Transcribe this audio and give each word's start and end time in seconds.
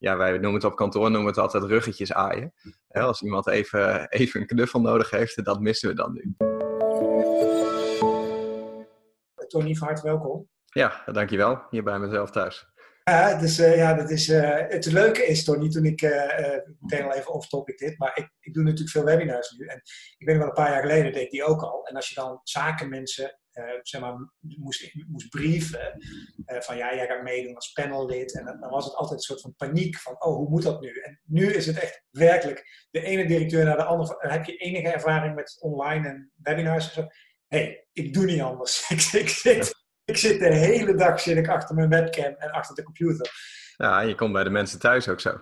ja, 0.00 0.16
wij 0.16 0.30
noemen 0.30 0.54
het 0.54 0.64
op 0.64 0.76
kantoor 0.76 1.10
noemen 1.10 1.28
het 1.28 1.38
altijd 1.38 1.64
ruggetjes 1.64 2.12
aaien. 2.12 2.52
als 2.88 3.22
iemand 3.22 3.46
even, 3.46 4.08
even 4.08 4.40
een 4.40 4.46
knuffel 4.46 4.80
nodig 4.80 5.10
heeft, 5.10 5.44
dat 5.44 5.60
missen 5.60 5.88
we 5.88 5.94
dan 5.94 6.12
nu. 6.12 6.34
Tony, 9.48 9.74
van 9.74 9.86
harte 9.86 10.02
welkom. 10.02 10.48
Ja, 10.64 11.02
dankjewel. 11.12 11.62
Hier 11.70 11.82
bij 11.82 11.98
mezelf 11.98 12.30
thuis. 12.30 12.68
Ja, 13.04 13.38
dus, 13.38 13.58
uh, 13.58 13.76
ja 13.76 13.94
dat 13.94 14.10
is, 14.10 14.28
uh, 14.28 14.58
het 14.68 14.84
leuke 14.84 15.26
is, 15.26 15.44
Tony, 15.44 15.68
toen 15.68 15.84
ik, 15.84 16.02
uh, 16.02 16.10
meteen 16.80 17.04
al 17.04 17.14
even 17.14 17.32
off-topic 17.32 17.78
dit, 17.78 17.98
maar 17.98 18.12
ik, 18.14 18.30
ik 18.40 18.54
doe 18.54 18.62
natuurlijk 18.62 18.90
veel 18.90 19.04
webinars 19.04 19.50
nu. 19.50 19.66
En 19.66 19.80
ik 20.18 20.26
ben 20.26 20.38
wel 20.38 20.46
een 20.46 20.52
paar 20.52 20.70
jaar 20.70 20.80
geleden, 20.80 21.12
deed 21.12 21.30
die 21.30 21.44
ook 21.44 21.62
al. 21.62 21.86
En 21.86 21.96
als 21.96 22.08
je 22.08 22.14
dan 22.14 22.40
zakenmensen 22.42 23.39
zeg 23.82 24.00
maar, 24.00 24.30
moest, 24.38 24.94
moest 25.08 25.28
brieven, 25.28 25.92
van 26.46 26.76
ja, 26.76 26.94
jij 26.94 27.06
gaat 27.06 27.22
meedoen 27.22 27.54
als 27.54 27.72
panellid. 27.72 28.38
En 28.38 28.44
dan, 28.44 28.60
dan 28.60 28.70
was 28.70 28.84
het 28.84 28.94
altijd 28.94 29.18
een 29.18 29.24
soort 29.24 29.40
van 29.40 29.54
paniek 29.56 29.98
van, 29.98 30.12
oh, 30.12 30.36
hoe 30.36 30.48
moet 30.48 30.62
dat 30.62 30.80
nu? 30.80 31.00
En 31.00 31.20
nu 31.24 31.52
is 31.52 31.66
het 31.66 31.78
echt 31.78 32.02
werkelijk 32.10 32.86
de 32.90 33.02
ene 33.02 33.26
directeur 33.26 33.64
naar 33.64 33.76
de 33.76 33.84
andere. 33.84 34.16
Heb 34.18 34.44
je 34.44 34.56
enige 34.56 34.92
ervaring 34.92 35.34
met 35.34 35.56
online 35.60 36.08
en 36.08 36.32
webinars 36.42 36.86
en 36.86 36.92
zo? 36.94 37.08
hey, 37.50 37.86
ik 37.92 38.14
doe 38.14 38.24
niet 38.24 38.40
anders. 38.40 38.84
ik, 38.90 39.02
ik, 39.12 39.28
zit, 39.28 39.74
ik 40.04 40.16
zit 40.16 40.38
de 40.38 40.54
hele 40.54 40.94
dag 40.94 41.20
zit 41.20 41.36
ik 41.36 41.48
achter 41.48 41.74
mijn 41.74 41.88
webcam 41.88 42.34
en 42.38 42.50
achter 42.50 42.74
de 42.74 42.82
computer. 42.82 43.30
Ja, 43.80 44.00
je 44.00 44.14
komt 44.14 44.32
bij 44.32 44.44
de 44.44 44.50
mensen 44.50 44.78
thuis 44.78 45.08
ook 45.08 45.20
zo. 45.20 45.40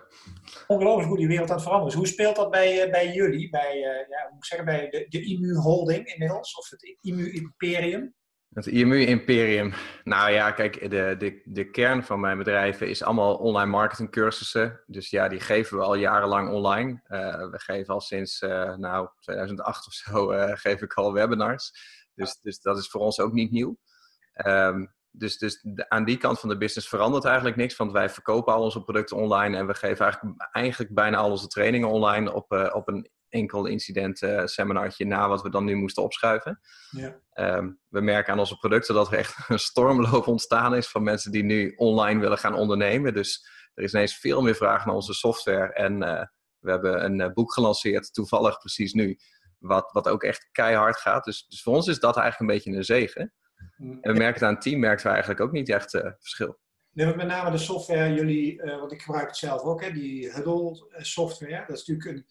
Ongelooflijk 0.67 1.09
hoe 1.09 1.17
die 1.19 1.27
wereld 1.27 1.49
aan 1.49 1.55
het 1.55 1.65
veranderen 1.65 1.93
is. 1.93 1.99
Hoe 1.99 2.07
speelt 2.07 2.37
dat 2.37 2.51
bij, 2.51 2.87
uh, 2.87 2.91
bij 2.91 3.13
jullie? 3.13 3.51
Bij, 3.51 3.77
uh, 3.77 4.09
ja, 4.09 4.29
moet 4.31 4.39
ik 4.39 4.45
zeggen, 4.45 4.67
bij 4.67 4.91
de, 4.91 5.07
de 5.09 5.23
IMU 5.23 5.55
Holding 5.55 6.07
inmiddels? 6.07 6.55
Of 6.55 6.71
het 6.71 6.97
IMU 7.01 7.33
Imperium? 7.33 8.15
Het 8.49 8.67
IMU 8.67 9.07
Imperium. 9.07 9.73
Nou 10.05 10.31
ja, 10.31 10.51
kijk, 10.51 10.91
de, 10.91 11.15
de, 11.19 11.41
de 11.45 11.71
kern 11.71 12.05
van 12.05 12.21
mijn 12.21 12.39
bedrijven 12.39 12.89
is 12.89 13.03
allemaal 13.03 13.35
online 13.37 13.71
marketing 13.71 14.11
cursussen. 14.11 14.83
Dus 14.87 15.11
ja, 15.11 15.29
die 15.29 15.41
geven 15.41 15.79
we 15.79 15.85
al 15.85 15.95
jarenlang 15.95 16.51
online. 16.51 17.01
Uh, 17.09 17.51
we 17.51 17.61
geven 17.61 17.95
al 17.95 18.01
sinds, 18.01 18.41
nou, 18.77 19.09
2008 19.21 19.87
of 19.87 19.93
zo, 19.93 20.27
geef 20.55 20.83
ik 20.83 20.95
al 20.95 21.13
webinars. 21.13 21.73
Dus, 22.15 22.39
dus 22.41 22.61
dat 22.61 22.79
is 22.79 22.89
voor 22.89 23.01
ons 23.01 23.21
ook 23.21 23.33
niet 23.33 23.51
nieuw. 23.51 23.79
Um, 24.47 24.97
dus, 25.19 25.39
dus 25.39 25.65
aan 25.89 26.05
die 26.05 26.17
kant 26.17 26.41
van 26.41 26.49
de 26.49 26.57
business 26.57 26.89
verandert 26.89 27.25
eigenlijk 27.25 27.57
niks, 27.57 27.77
want 27.77 27.93
wij 27.93 28.11
verkopen 28.11 28.55
al 28.55 28.63
onze 28.63 28.83
producten 28.83 29.17
online 29.17 29.57
en 29.57 29.67
we 29.67 29.75
geven 29.75 30.05
eigenlijk, 30.05 30.49
eigenlijk 30.53 30.95
bijna 30.95 31.17
al 31.17 31.31
onze 31.31 31.47
trainingen 31.47 31.89
online 31.89 32.33
op, 32.33 32.53
uh, 32.53 32.71
op 32.75 32.89
een 32.89 33.11
enkel 33.29 33.67
incident 33.67 34.23
uh, 34.23 34.45
seminartje 34.45 35.07
na 35.07 35.29
wat 35.29 35.43
we 35.43 35.51
dan 35.51 35.65
nu 35.65 35.75
moesten 35.75 36.03
opschuiven. 36.03 36.61
Ja. 36.91 37.21
Um, 37.57 37.81
we 37.89 38.01
merken 38.01 38.33
aan 38.33 38.39
onze 38.39 38.57
producten 38.57 38.95
dat 38.95 39.13
er 39.13 39.19
echt 39.19 39.35
een 39.49 39.59
stormloop 39.59 40.27
ontstaan 40.27 40.75
is 40.75 40.89
van 40.89 41.03
mensen 41.03 41.33
die 41.33 41.45
nu 41.45 41.73
online 41.77 42.21
willen 42.21 42.39
gaan 42.39 42.55
ondernemen. 42.55 43.15
Dus 43.15 43.49
er 43.75 43.83
is 43.85 43.93
ineens 43.93 44.19
veel 44.19 44.43
meer 44.43 44.55
vraag 44.55 44.87
naar 44.87 44.95
onze 44.95 45.15
software 45.15 45.73
en 45.73 46.03
uh, 46.03 46.23
we 46.59 46.71
hebben 46.71 47.05
een 47.05 47.33
boek 47.33 47.53
gelanceerd, 47.53 48.15
toevallig 48.15 48.59
precies 48.59 48.93
nu, 48.93 49.19
wat, 49.59 49.93
wat 49.93 50.09
ook 50.09 50.23
echt 50.23 50.49
keihard 50.53 50.97
gaat. 50.97 51.25
Dus, 51.25 51.47
dus 51.49 51.63
voor 51.63 51.75
ons 51.75 51.87
is 51.87 51.99
dat 51.99 52.17
eigenlijk 52.17 52.51
een 52.51 52.57
beetje 52.57 52.79
een 52.79 52.85
zegen. 52.85 53.33
Mm. 53.77 53.99
En 54.01 54.13
we 54.13 54.19
merken 54.19 54.35
het 54.35 54.43
aan 54.43 54.53
het 54.55 54.63
team, 54.63 54.81
merken 54.81 55.05
we 55.05 55.11
eigenlijk 55.11 55.41
ook 55.41 55.53
niet 55.53 55.69
echt 55.69 55.95
uh, 55.95 56.03
verschil. 56.19 56.59
Nee, 56.93 57.15
met 57.15 57.27
name 57.27 57.51
de 57.51 57.59
software, 57.59 58.15
jullie, 58.15 58.63
uh, 58.63 58.79
want 58.79 58.93
ik 58.93 59.03
gebruik 59.03 59.27
het 59.27 59.37
zelf 59.37 59.63
ook, 59.63 59.83
hè, 59.83 59.93
die 59.93 60.33
Huddle 60.33 60.87
eh, 60.91 61.03
software. 61.03 61.65
Dat 61.67 61.77
is 61.77 61.87
natuurlijk 61.87 62.17
een, 62.17 62.27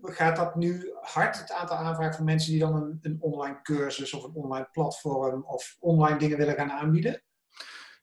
gaat 0.00 0.36
dat 0.36 0.56
nu 0.56 0.92
hard, 1.00 1.38
het 1.38 1.52
aantal 1.52 1.76
aanvragen 1.76 2.14
van 2.14 2.24
mensen 2.24 2.50
die 2.50 2.60
dan 2.60 2.74
een, 2.74 2.98
een 3.02 3.16
online 3.20 3.62
cursus 3.62 4.14
of 4.14 4.24
een 4.24 4.34
online 4.34 4.68
platform 4.72 5.44
of 5.44 5.76
online 5.78 6.18
dingen 6.18 6.38
willen 6.38 6.54
gaan 6.54 6.70
aanbieden? 6.70 7.22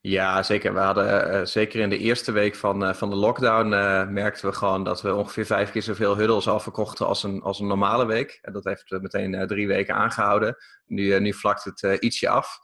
Ja, 0.06 0.42
zeker. 0.42 0.74
We 0.74 0.80
hadden 0.80 1.34
uh, 1.34 1.44
zeker 1.44 1.80
in 1.80 1.88
de 1.88 1.98
eerste 1.98 2.32
week 2.32 2.54
van, 2.54 2.82
uh, 2.82 2.94
van 2.94 3.10
de 3.10 3.16
lockdown 3.16 3.72
uh, 3.72 4.08
merkten 4.08 4.48
we 4.48 4.54
gewoon 4.54 4.84
dat 4.84 5.02
we 5.02 5.14
ongeveer 5.14 5.46
vijf 5.46 5.70
keer 5.70 5.82
zoveel 5.82 6.16
huddles 6.16 6.48
al 6.48 6.60
verkochten 6.60 7.06
als 7.06 7.22
een, 7.22 7.42
als 7.42 7.60
een 7.60 7.66
normale 7.66 8.06
week. 8.06 8.38
En 8.42 8.52
dat 8.52 8.64
heeft 8.64 8.90
meteen 8.90 9.46
drie 9.46 9.66
weken 9.66 9.94
aangehouden. 9.94 10.56
Nu, 10.86 11.20
nu 11.20 11.34
vlakt 11.34 11.64
het 11.64 12.02
ietsje 12.02 12.28
af. 12.28 12.58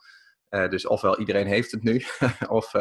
dus 0.48 0.86
ofwel 0.86 1.18
iedereen 1.18 1.46
heeft 1.46 1.70
het 1.70 1.82
nu, 1.82 2.04
of 2.48 2.72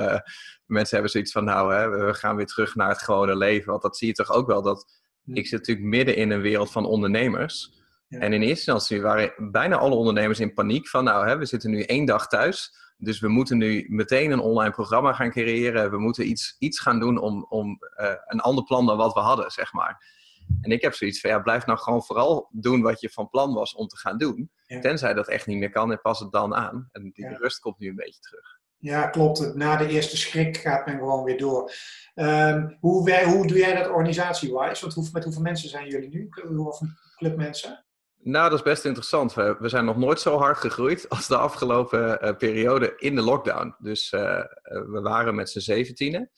mensen 0.66 0.94
hebben 0.94 1.10
zoiets 1.10 1.32
van 1.32 1.44
nou, 1.44 1.74
hè, 1.74 1.90
we 1.90 2.14
gaan 2.14 2.36
weer 2.36 2.46
terug 2.46 2.76
naar 2.76 2.90
het 2.90 3.02
gewone 3.02 3.38
leven. 3.38 3.70
Want 3.70 3.82
dat 3.82 3.98
zie 3.98 4.08
je 4.08 4.14
toch 4.14 4.32
ook 4.32 4.48
wel 4.48 4.62
dat 4.62 4.86
ik 5.26 5.48
zit 5.48 5.60
natuurlijk 5.60 5.88
midden 5.88 6.16
in 6.16 6.32
een 6.32 6.42
wereld 6.42 6.72
van 6.72 6.86
ondernemers. 6.86 7.82
Ja. 8.08 8.20
En 8.20 8.34
in 8.34 8.42
eerste 8.42 8.72
instantie 8.72 9.02
waren 9.02 9.52
bijna 9.52 9.78
alle 9.78 9.96
ondernemers 9.96 10.40
in 10.40 10.54
paniek 10.54 10.88
van 10.88 11.04
nou, 11.04 11.28
hè, 11.28 11.38
we 11.38 11.46
zitten 11.46 11.70
nu 11.70 11.82
één 11.82 12.06
dag 12.06 12.28
thuis. 12.28 12.88
Dus 13.02 13.20
we 13.20 13.28
moeten 13.28 13.58
nu 13.58 13.86
meteen 13.90 14.32
een 14.32 14.40
online 14.40 14.72
programma 14.72 15.14
gaan 15.14 15.30
creëren. 15.30 15.92
We 15.92 15.98
moeten 15.98 16.30
iets, 16.30 16.56
iets 16.60 16.80
gaan 16.80 17.00
doen 17.00 17.18
om, 17.18 17.46
om 17.50 17.80
uh, 17.98 18.14
een 18.26 18.40
ander 18.40 18.64
plan 18.64 18.86
dan 18.86 18.98
wat 18.98 19.14
we 19.14 19.20
hadden, 19.20 19.52
zeg 19.52 19.74
maar. 19.74 20.18
En 20.62 20.72
ik 20.72 20.82
heb 20.82 20.94
zoiets 20.94 21.20
van, 21.20 21.30
ja, 21.30 21.40
blijf 21.40 21.66
nou 21.66 21.80
gewoon 21.80 22.04
vooral 22.04 22.50
doen 22.52 22.82
wat 22.82 23.02
je 23.02 23.10
van 23.10 23.30
plan 23.30 23.54
was 23.54 23.76
om 23.76 23.88
te 23.88 23.98
gaan 23.98 24.18
doen. 24.18 24.52
Tenzij 24.82 25.14
dat 25.14 25.28
echt 25.28 25.48
niet 25.48 25.58
meer 25.58 25.72
kan 25.72 25.92
en 25.92 26.02
pas 26.02 26.20
het 26.20 26.32
dan 26.32 26.56
aan. 26.56 26.90
En 26.92 27.12
die 27.14 27.26
ja. 27.26 27.38
rust 27.38 27.60
komt 27.60 27.80
nu 27.80 27.90
een 27.90 27.96
beetje 27.96 28.20
terug. 28.20 28.58
Ja, 28.78 29.08
klopt. 29.08 29.56
Na 29.56 29.76
de 29.76 29.88
eerste 29.88 30.18
schrik 30.18 30.58
gaat 30.58 30.86
men 30.86 30.98
gewoon 30.98 31.24
weer 31.24 31.38
door. 31.38 31.74
Um, 32.16 32.78
hoe, 32.80 33.24
hoe 33.24 33.48
doe 33.48 33.58
jij 33.58 33.76
dat 33.76 33.90
organisatie-wise? 33.90 34.82
Want 34.82 34.94
hoe, 34.94 35.10
met 35.14 35.24
hoeveel 35.24 35.42
mensen 35.42 35.70
zijn 35.70 35.88
jullie 35.88 36.10
nu? 36.10 36.28
Hoeveel 36.30 36.88
club 37.16 37.38
mensen? 37.38 37.86
Nou, 38.22 38.50
dat 38.50 38.60
is 38.60 38.66
best 38.66 38.86
interessant. 38.86 39.34
We, 39.34 39.56
we, 39.60 39.70
zijn 39.70 39.86
nog 39.86 39.98
nooit 39.98 40.20
zo 40.20 40.38
hard 40.38 40.58
gegroeid 40.58 41.10
als 41.10 41.28
de 41.28 41.38
afgelopen 41.38 42.26
uh, 42.26 42.36
periode 42.38 42.94
in 42.98 43.16
de 43.16 43.22
lockdown. 43.22 43.76
Dus 43.78 44.12
uh, 44.12 44.22
uh, 44.22 44.44
we 44.64 45.00
waren 45.02 45.36
met 45.36 45.50
z'n 45.50 45.60
zeventienen. 45.60 46.32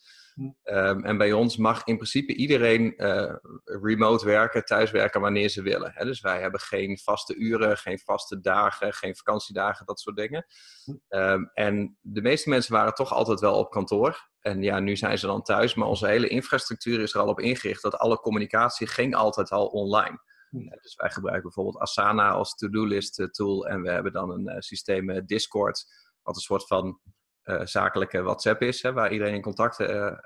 Um, 0.64 1.04
en 1.04 1.18
bij 1.18 1.32
ons 1.32 1.56
mag 1.56 1.84
in 1.84 1.96
principe 1.96 2.34
iedereen 2.34 2.94
remote 3.64 4.24
werken, 4.24 4.64
thuiswerken 4.64 5.20
wanneer 5.20 5.48
ze 5.48 5.62
willen. 5.62 5.92
Hè? 5.94 6.04
Dus 6.04 6.20
wij 6.20 6.40
hebben 6.40 6.60
geen 6.60 6.98
vaste 6.98 7.34
uren, 7.34 7.76
geen 7.76 7.98
vaste 7.98 8.40
dagen, 8.40 8.92
geen 8.92 9.16
vakantiedagen, 9.16 9.86
dat 9.86 10.00
soort 10.00 10.16
dingen. 10.16 10.46
Um, 11.08 11.50
en 11.54 11.98
de 12.00 12.22
meeste 12.22 12.48
mensen 12.48 12.72
waren 12.72 12.94
toch 12.94 13.12
altijd 13.12 13.40
wel 13.40 13.54
op 13.54 13.70
kantoor. 13.70 14.30
En 14.40 14.62
ja, 14.62 14.80
nu 14.80 14.96
zijn 14.96 15.18
ze 15.18 15.26
dan 15.26 15.42
thuis, 15.42 15.74
maar 15.74 15.88
onze 15.88 16.06
hele 16.06 16.28
infrastructuur 16.28 17.00
is 17.00 17.14
er 17.14 17.20
al 17.20 17.28
op 17.28 17.40
ingericht 17.40 17.82
dat 17.82 17.98
alle 17.98 18.20
communicatie 18.20 18.86
ging 18.86 19.14
altijd 19.14 19.50
al 19.50 19.66
online. 19.66 20.20
Dus 20.52 20.94
wij 20.94 21.10
gebruiken 21.10 21.42
bijvoorbeeld 21.42 21.78
Asana 21.78 22.30
als 22.30 22.54
to-do-list 22.54 23.20
eh, 23.20 23.26
tool. 23.26 23.66
En 23.66 23.82
we 23.82 23.90
hebben 23.90 24.12
dan 24.12 24.30
een 24.30 24.48
uh, 24.48 24.56
systeem 24.58 25.26
Discord, 25.26 25.84
wat 26.22 26.34
een 26.34 26.40
soort 26.40 26.66
van 26.66 27.00
uh, 27.44 27.60
zakelijke 27.64 28.22
WhatsApp 28.22 28.62
is, 28.62 28.82
hè, 28.82 28.92
waar 28.92 29.12
iedereen 29.12 29.42
contact 29.42 29.76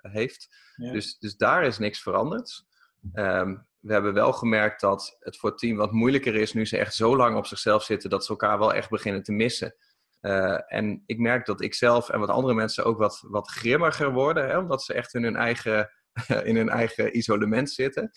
heeft. 0.01 0.49
Ja. 0.77 0.93
Dus, 0.93 1.19
dus 1.19 1.37
daar 1.37 1.65
is 1.65 1.79
niks 1.79 2.03
veranderd. 2.03 2.65
Um, 3.13 3.67
we 3.81 3.93
hebben 3.93 4.15
wel 4.15 4.33
gemerkt 4.33 4.81
dat 4.81 5.17
het 5.19 5.37
voor 5.37 5.51
het 5.51 5.59
team 5.59 5.77
wat 5.77 5.93
moeilijker 5.93 6.35
is 6.35 6.53
nu 6.53 6.67
ze 6.67 6.79
echt 6.79 6.95
zo 6.95 7.17
lang 7.17 7.37
op 7.37 7.47
zichzelf 7.47 7.83
zitten 7.83 8.11
dat 8.11 8.25
ze 8.25 8.31
elkaar 8.31 8.59
wel 8.59 8.75
echt 8.75 8.91
beginnen 8.91 9.23
te 9.23 9.33
missen. 9.33 9.75
en 10.67 11.03
ik 11.07 11.19
merk 11.19 11.47
dat 11.47 11.61
ik 11.61 11.75
zelf 11.75 12.09
en 12.09 12.21
wat 12.21 12.29
andere 12.29 12.55
mensen 12.55 12.85
ook 12.85 12.99
wat, 12.99 13.25
wat 13.29 13.51
grimmiger 13.51 14.13
worden, 14.13 14.49
hè, 14.49 14.59
omdat 14.59 14.83
ze 14.83 14.95
echt 14.95 15.15
in 15.15 15.23
hun 15.23 15.37
eigen, 15.37 15.91
in 16.45 16.57
hun 16.57 16.69
eigen 16.69 17.17
isolement 17.17 17.71
zitten. 17.71 18.11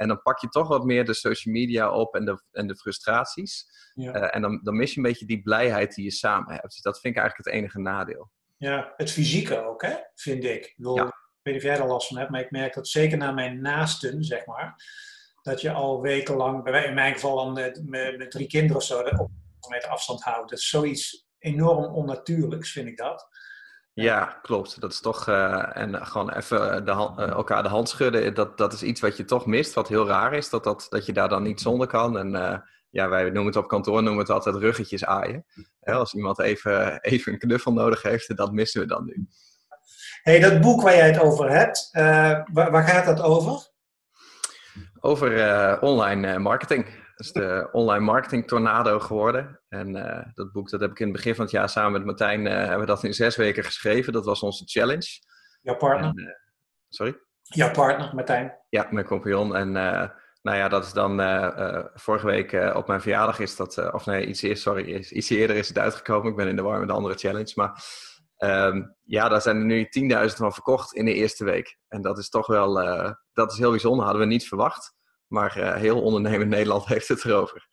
En 0.00 0.08
dan 0.08 0.22
pak 0.22 0.40
je 0.40 0.48
toch 0.48 0.68
wat 0.68 0.84
meer 0.84 1.04
de 1.04 1.14
social 1.14 1.54
media 1.54 1.92
op 1.92 2.14
en 2.14 2.24
de, 2.24 2.42
en 2.52 2.66
de 2.66 2.76
frustraties. 2.76 3.66
Ja. 3.94 4.16
Uh, 4.16 4.34
en 4.34 4.42
dan, 4.42 4.60
dan 4.62 4.76
mis 4.76 4.90
je 4.90 4.96
een 4.96 5.02
beetje 5.02 5.26
die 5.26 5.42
blijheid 5.42 5.94
die 5.94 6.04
je 6.04 6.10
samen 6.10 6.52
hebt. 6.52 6.70
Dus 6.70 6.80
dat 6.80 7.00
vind 7.00 7.14
ik 7.14 7.20
eigenlijk 7.20 7.50
het 7.50 7.58
enige 7.58 7.78
nadeel. 7.80 8.30
Ja, 8.56 8.92
het 8.96 9.10
fysieke 9.10 9.64
ook, 9.64 9.82
hè? 9.82 9.94
vind 10.14 10.44
ik. 10.44 10.66
Ik, 10.66 10.74
wil, 10.76 10.96
ja. 10.96 11.04
ik 11.04 11.12
weet 11.42 11.54
niet 11.54 11.62
of 11.64 11.70
jij 11.70 11.78
er 11.78 11.86
last 11.86 12.08
van 12.08 12.16
hebt, 12.16 12.30
maar 12.30 12.40
ik 12.40 12.50
merk 12.50 12.74
dat 12.74 12.88
zeker 12.88 13.18
naar 13.18 13.34
mijn 13.34 13.60
naasten, 13.60 14.24
zeg 14.24 14.46
maar, 14.46 14.74
dat 15.42 15.60
je 15.60 15.72
al 15.72 16.00
wekenlang, 16.00 16.68
in 16.68 16.94
mijn 16.94 17.14
geval 17.14 17.36
dan 17.36 17.52
met, 17.52 17.88
met 18.16 18.30
drie 18.30 18.46
kinderen 18.46 18.76
of 18.76 18.82
zo, 18.82 19.00
op 19.00 19.30
meter 19.68 19.88
afstand 19.88 20.22
houdt. 20.22 20.50
Dat 20.50 20.58
is 20.58 20.68
zoiets 20.68 21.26
enorm 21.38 21.94
onnatuurlijks, 21.94 22.72
vind 22.72 22.88
ik 22.88 22.96
dat. 22.96 23.28
Ja, 23.92 24.38
klopt. 24.42 24.80
Dat 24.80 24.92
is 24.92 25.00
toch. 25.00 25.28
Uh, 25.28 25.76
en 25.76 26.06
gewoon 26.06 26.30
even 26.30 26.84
de 26.84 26.90
hand, 26.90 27.18
uh, 27.18 27.28
elkaar 27.28 27.62
de 27.62 27.68
hand 27.68 27.88
schudden. 27.88 28.34
Dat, 28.34 28.58
dat 28.58 28.72
is 28.72 28.82
iets 28.82 29.00
wat 29.00 29.16
je 29.16 29.24
toch 29.24 29.46
mist. 29.46 29.74
Wat 29.74 29.88
heel 29.88 30.06
raar 30.06 30.34
is. 30.34 30.50
Dat, 30.50 30.64
dat, 30.64 30.86
dat 30.88 31.06
je 31.06 31.12
daar 31.12 31.28
dan 31.28 31.42
niet 31.42 31.60
zonder 31.60 31.86
kan. 31.86 32.18
En 32.18 32.34
uh, 32.34 32.56
ja, 32.90 33.08
wij 33.08 33.22
noemen 33.22 33.46
het 33.46 33.56
op 33.56 33.68
kantoor 33.68 34.02
noemen 34.02 34.20
het 34.20 34.30
altijd 34.30 34.56
ruggetjes 34.56 35.04
aaien. 35.04 35.44
Hè, 35.80 35.92
als 35.92 36.14
iemand 36.14 36.38
even, 36.38 36.98
even 37.00 37.32
een 37.32 37.38
knuffel 37.38 37.72
nodig 37.72 38.02
heeft, 38.02 38.36
dat 38.36 38.52
missen 38.52 38.80
we 38.80 38.86
dan 38.86 39.04
nu. 39.04 39.26
hey, 40.22 40.40
dat 40.40 40.60
boek 40.60 40.82
waar 40.82 40.96
jij 40.96 41.10
het 41.10 41.20
over 41.20 41.50
hebt, 41.50 41.88
waar, 41.92 42.70
waar, 42.70 42.84
gaat 42.84 43.04
dat 43.04 43.22
over? 43.22 43.68
Over 45.00 45.80
online 45.80 46.38
marketing. 46.38 46.86
Dat 47.20 47.28
is 47.28 47.42
de 47.42 47.68
online 47.72 48.04
marketing 48.04 48.46
tornado 48.46 48.98
geworden. 49.00 49.60
En 49.68 49.96
uh, 49.96 50.22
dat 50.34 50.52
boek 50.52 50.70
dat 50.70 50.80
heb 50.80 50.90
ik 50.90 50.98
in 50.98 51.06
het 51.06 51.16
begin 51.16 51.34
van 51.34 51.44
het 51.44 51.52
jaar 51.52 51.68
samen 51.68 51.92
met 51.92 52.04
Martijn 52.04 52.46
uh, 52.46 52.52
hebben 52.52 52.80
we 52.80 52.86
dat 52.86 53.04
in 53.04 53.14
zes 53.14 53.36
weken 53.36 53.64
geschreven. 53.64 54.12
Dat 54.12 54.24
was 54.24 54.42
onze 54.42 54.64
challenge. 54.66 55.08
Jouw 55.62 55.76
partner? 55.76 56.08
En, 56.08 56.20
uh, 56.20 56.28
sorry? 56.88 57.18
Jouw 57.42 57.70
partner, 57.70 58.14
Martijn? 58.14 58.58
Ja, 58.68 58.86
mijn 58.90 59.06
compagnon. 59.06 59.56
En 59.56 59.72
nou 60.42 60.56
ja, 60.56 60.68
dat 60.68 60.84
is 60.84 60.92
dan 60.92 61.16
vorige 61.94 62.26
week 62.26 62.74
op 62.74 62.86
mijn 62.86 63.00
verjaardag 63.00 63.38
is 63.38 63.56
dat, 63.56 63.92
of 63.92 64.06
nee, 64.06 64.26
iets 64.26 64.42
eerder, 64.42 64.58
sorry, 64.58 64.94
iets 64.94 65.30
eerder 65.30 65.56
is 65.56 65.68
het 65.68 65.78
uitgekomen. 65.78 66.30
Ik 66.30 66.36
ben 66.36 66.48
in 66.48 66.56
de 66.56 66.62
war 66.62 66.78
met 66.78 66.88
de 66.88 66.94
andere 66.94 67.14
challenge. 67.14 67.52
Maar 67.54 67.82
Ehm, 68.40 68.82
ja, 69.02 69.28
daar 69.28 69.42
zijn 69.42 69.56
er 69.56 69.64
nu 69.64 69.88
10.000 69.88 70.36
van 70.36 70.52
verkocht 70.52 70.94
in 70.94 71.04
de 71.04 71.14
eerste 71.14 71.44
week. 71.44 71.78
En 71.88 72.02
dat 72.02 72.18
is 72.18 72.28
toch 72.28 72.46
wel, 72.46 72.82
uh, 72.82 73.12
dat 73.32 73.52
is 73.52 73.58
heel 73.58 73.70
bijzonder, 73.70 74.04
hadden 74.04 74.22
we 74.22 74.28
niet 74.28 74.48
verwacht. 74.48 74.94
Maar 75.30 75.58
uh, 75.58 75.74
heel 75.74 76.02
ondernemend 76.02 76.50
Nederland 76.50 76.86
heeft 76.92 77.08
het 77.08 77.24
erover. 77.24 77.68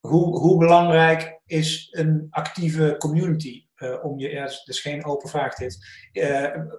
Hoe, 0.00 0.38
hoe 0.38 0.58
belangrijk 0.58 1.40
is 1.46 1.88
een 1.90 2.26
actieve 2.30 2.94
community 2.98 3.66
uh, 3.76 4.04
om 4.04 4.18
je, 4.18 4.30
ja, 4.30 4.42
dat 4.42 4.62
is 4.64 4.80
geen 4.80 5.04
open 5.04 5.28
vraag 5.28 5.54
dit. 5.54 5.86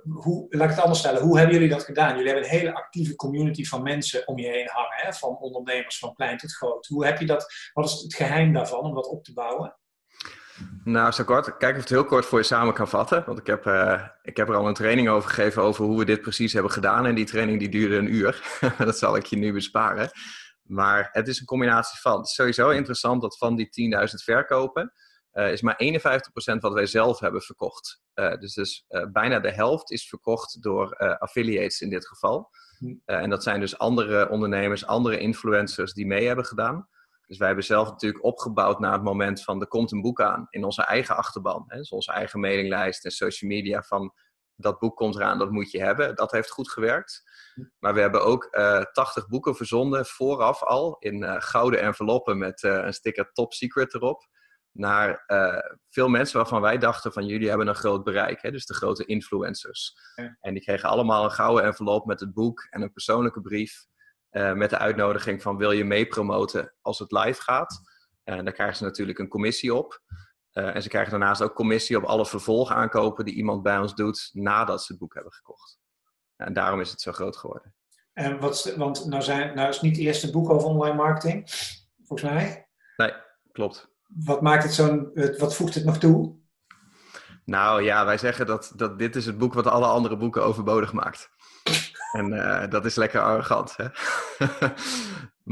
hoe, 0.03 0.45
laat 0.49 0.69
ik 0.69 0.75
het 0.75 0.83
anders 0.83 0.99
stellen, 0.99 1.21
hoe 1.21 1.37
hebben 1.37 1.55
jullie 1.55 1.69
dat 1.69 1.83
gedaan? 1.83 2.09
Jullie 2.09 2.31
hebben 2.31 2.43
een 2.43 2.57
hele 2.57 2.73
actieve 2.73 3.15
community 3.15 3.65
van 3.65 3.83
mensen 3.83 4.27
om 4.27 4.37
je 4.39 4.47
heen 4.47 4.69
hangen, 4.71 4.97
hè? 5.05 5.13
van 5.13 5.37
ondernemers 5.37 5.99
van 5.99 6.13
klein 6.13 6.37
tot 6.37 6.55
groot. 6.55 6.87
Hoe 6.87 7.05
heb 7.05 7.19
je 7.19 7.25
dat, 7.25 7.53
wat 7.73 7.85
is 7.85 8.01
het 8.01 8.15
geheim 8.15 8.53
daarvan 8.53 8.83
om 8.83 8.95
dat 8.95 9.07
op 9.07 9.23
te 9.23 9.33
bouwen? 9.33 9.77
Nou, 10.83 11.11
zo 11.11 11.23
kort. 11.23 11.57
Kijk 11.57 11.75
of 11.75 11.81
het 11.81 11.89
heel 11.89 12.05
kort 12.05 12.25
voor 12.25 12.39
je 12.39 12.45
samen 12.45 12.73
kan 12.73 12.87
vatten. 12.87 13.23
Want 13.25 13.39
ik 13.39 13.47
heb, 13.47 13.65
uh, 13.65 14.03
ik 14.21 14.37
heb 14.37 14.49
er 14.49 14.55
al 14.55 14.67
een 14.67 14.73
training 14.73 15.09
over 15.09 15.29
gegeven 15.29 15.61
over 15.61 15.85
hoe 15.85 15.97
we 15.97 16.05
dit 16.05 16.21
precies 16.21 16.53
hebben 16.53 16.71
gedaan. 16.71 17.05
En 17.05 17.15
die 17.15 17.25
training 17.25 17.59
die 17.59 17.69
duurde 17.69 17.95
een 17.95 18.13
uur. 18.13 18.59
dat 18.77 18.97
zal 18.97 19.15
ik 19.15 19.25
je 19.25 19.35
nu 19.35 19.53
besparen. 19.53 20.11
Maar 20.63 21.09
het 21.11 21.27
is 21.27 21.39
een 21.39 21.45
combinatie 21.45 21.99
van. 21.99 22.17
Het 22.17 22.27
is 22.27 22.35
sowieso 22.35 22.69
interessant 22.69 23.21
dat 23.21 23.37
van 23.37 23.55
die 23.55 23.93
10.000 23.99 24.05
verkopen... 24.23 24.93
Uh, 25.33 25.51
is 25.51 25.61
maar 25.61 25.79
51% 25.83 26.59
wat 26.59 26.73
wij 26.73 26.85
zelf 26.85 27.19
hebben 27.19 27.41
verkocht. 27.41 28.01
Uh, 28.15 28.37
dus 28.37 28.53
dus 28.53 28.85
bijna 29.11 29.39
de 29.39 29.51
helft 29.51 29.91
is 29.91 30.07
verkocht 30.07 30.61
door 30.61 30.95
affiliates 30.97 31.81
in 31.81 31.89
dit 31.89 32.07
geval. 32.07 32.49
Hm. 32.77 32.93
en 33.05 33.29
dat 33.29 33.43
zijn 33.43 33.59
dus 33.59 33.77
andere 33.77 34.29
ondernemers, 34.29 34.85
andere 34.85 35.19
influencers 35.19 35.93
die 35.93 36.05
mee 36.05 36.27
hebben 36.27 36.45
gedaan. 36.45 36.87
Dus 37.27 37.37
wij 37.37 37.47
hebben 37.47 37.65
zelf 37.65 37.89
natuurlijk 37.89 38.23
opgebouwd 38.23 38.79
naar 38.79 38.93
het 38.93 39.03
moment 39.03 39.43
van 39.43 39.61
er 39.61 39.67
komt 39.67 39.91
een 39.91 40.01
boek 40.01 40.21
aan 40.21 40.47
in 40.49 40.63
onze 40.63 40.83
eigen 40.83 41.15
achterban. 41.15 41.63
Hè, 41.67 41.77
dus 41.77 41.89
onze 41.89 42.11
eigen 42.11 42.39
mailinglijst 42.39 43.05
en 43.05 43.11
social 43.11 43.49
media 43.49 43.81
van 43.81 44.13
dat 44.55 44.79
boek 44.79 44.95
komt 44.95 45.15
eraan, 45.15 45.37
dat 45.37 45.51
moet 45.51 45.71
je 45.71 45.83
hebben. 45.83 46.15
Dat 46.15 46.31
heeft 46.31 46.49
goed 46.49 46.71
gewerkt. 46.71 47.23
Maar 47.79 47.93
we 47.93 47.99
hebben 47.99 48.23
ook 48.23 48.47
uh, 48.51 48.77
eh, 48.77 48.85
80 48.91 49.27
boeken 49.27 49.55
verzonden 49.55 50.05
vooraf 50.05 50.63
al 50.63 50.95
in 50.99 51.21
uh, 51.21 51.35
gouden 51.37 51.81
enveloppen 51.81 52.37
met 52.37 52.63
uh, 52.63 52.73
een 52.73 52.93
sticker 52.93 53.31
top 53.31 53.53
secret 53.53 53.93
erop. 53.93 54.27
Naar 54.71 55.23
veel 55.89 56.07
mensen 56.07 56.37
waarvan 56.37 56.61
wij 56.61 56.77
dachten 56.77 57.13
van 57.13 57.25
jullie 57.25 57.49
hebben 57.49 57.67
een 57.67 57.75
groot 57.75 58.03
bereik. 58.03 58.41
Hè, 58.41 58.51
dus 58.51 58.65
de 58.65 58.73
grote 58.73 59.05
influencers. 59.05 59.93
En 60.39 60.53
die 60.53 60.63
kregen 60.63 60.89
allemaal 60.89 61.23
een 61.23 61.31
gouden 61.31 61.63
envelop 61.63 62.05
met 62.05 62.19
het 62.19 62.33
boek 62.33 62.67
en 62.69 62.81
een 62.81 62.91
persoonlijke 62.91 63.41
brief. 63.41 63.85
Uh, 64.33 64.53
met 64.53 64.69
de 64.69 64.77
uitnodiging 64.77 65.41
van 65.41 65.57
wil 65.57 65.71
je 65.71 65.83
meepromoten 65.83 66.73
als 66.81 66.99
het 66.99 67.11
live 67.11 67.41
gaat. 67.41 67.81
En 68.23 68.37
uh, 68.37 68.43
daar 68.43 68.53
krijgen 68.53 68.77
ze 68.77 68.83
natuurlijk 68.83 69.19
een 69.19 69.27
commissie 69.27 69.73
op. 69.75 70.01
Uh, 70.53 70.75
en 70.75 70.81
ze 70.81 70.89
krijgen 70.89 71.11
daarnaast 71.11 71.41
ook 71.41 71.53
commissie 71.53 71.97
op 71.97 72.03
alle 72.03 72.25
vervolgaankopen 72.25 73.25
die 73.25 73.33
iemand 73.33 73.63
bij 73.63 73.77
ons 73.77 73.95
doet 73.95 74.29
nadat 74.33 74.83
ze 74.83 74.91
het 74.91 75.01
boek 75.01 75.13
hebben 75.13 75.33
gekocht. 75.33 75.79
En 76.35 76.53
daarom 76.53 76.79
is 76.79 76.91
het 76.91 77.01
zo 77.01 77.11
groot 77.11 77.37
geworden. 77.37 77.75
En 78.13 78.39
wat, 78.39 78.73
want 78.77 79.05
nou, 79.05 79.23
zijn, 79.23 79.55
nou 79.55 79.69
is 79.69 79.81
niet 79.81 79.95
het 79.95 80.05
eerste 80.05 80.31
boek 80.31 80.49
over 80.49 80.67
online 80.67 80.95
marketing, 80.95 81.49
volgens 82.03 82.31
mij. 82.31 82.67
Nee, 82.97 83.13
klopt. 83.51 83.87
Wat 84.07 84.41
maakt 84.41 84.63
het 84.63 84.73
zo'n, 84.73 85.11
wat 85.37 85.55
voegt 85.55 85.73
het 85.73 85.85
nog 85.85 85.97
toe? 85.97 86.41
Nou 87.45 87.81
ja, 87.81 88.05
wij 88.05 88.17
zeggen 88.17 88.45
dat, 88.45 88.73
dat 88.75 88.99
dit 88.99 89.15
is 89.15 89.25
het 89.25 89.37
boek 89.37 89.53
wat 89.53 89.67
alle 89.67 89.85
andere 89.85 90.17
boeken 90.17 90.43
overbodig 90.43 90.93
maakt. 90.93 91.29
En 92.13 92.33
uh, 92.33 92.69
dat 92.69 92.85
is 92.85 92.95
lekker 92.95 93.21
arrogant. 93.21 93.75
Hè? 93.77 93.87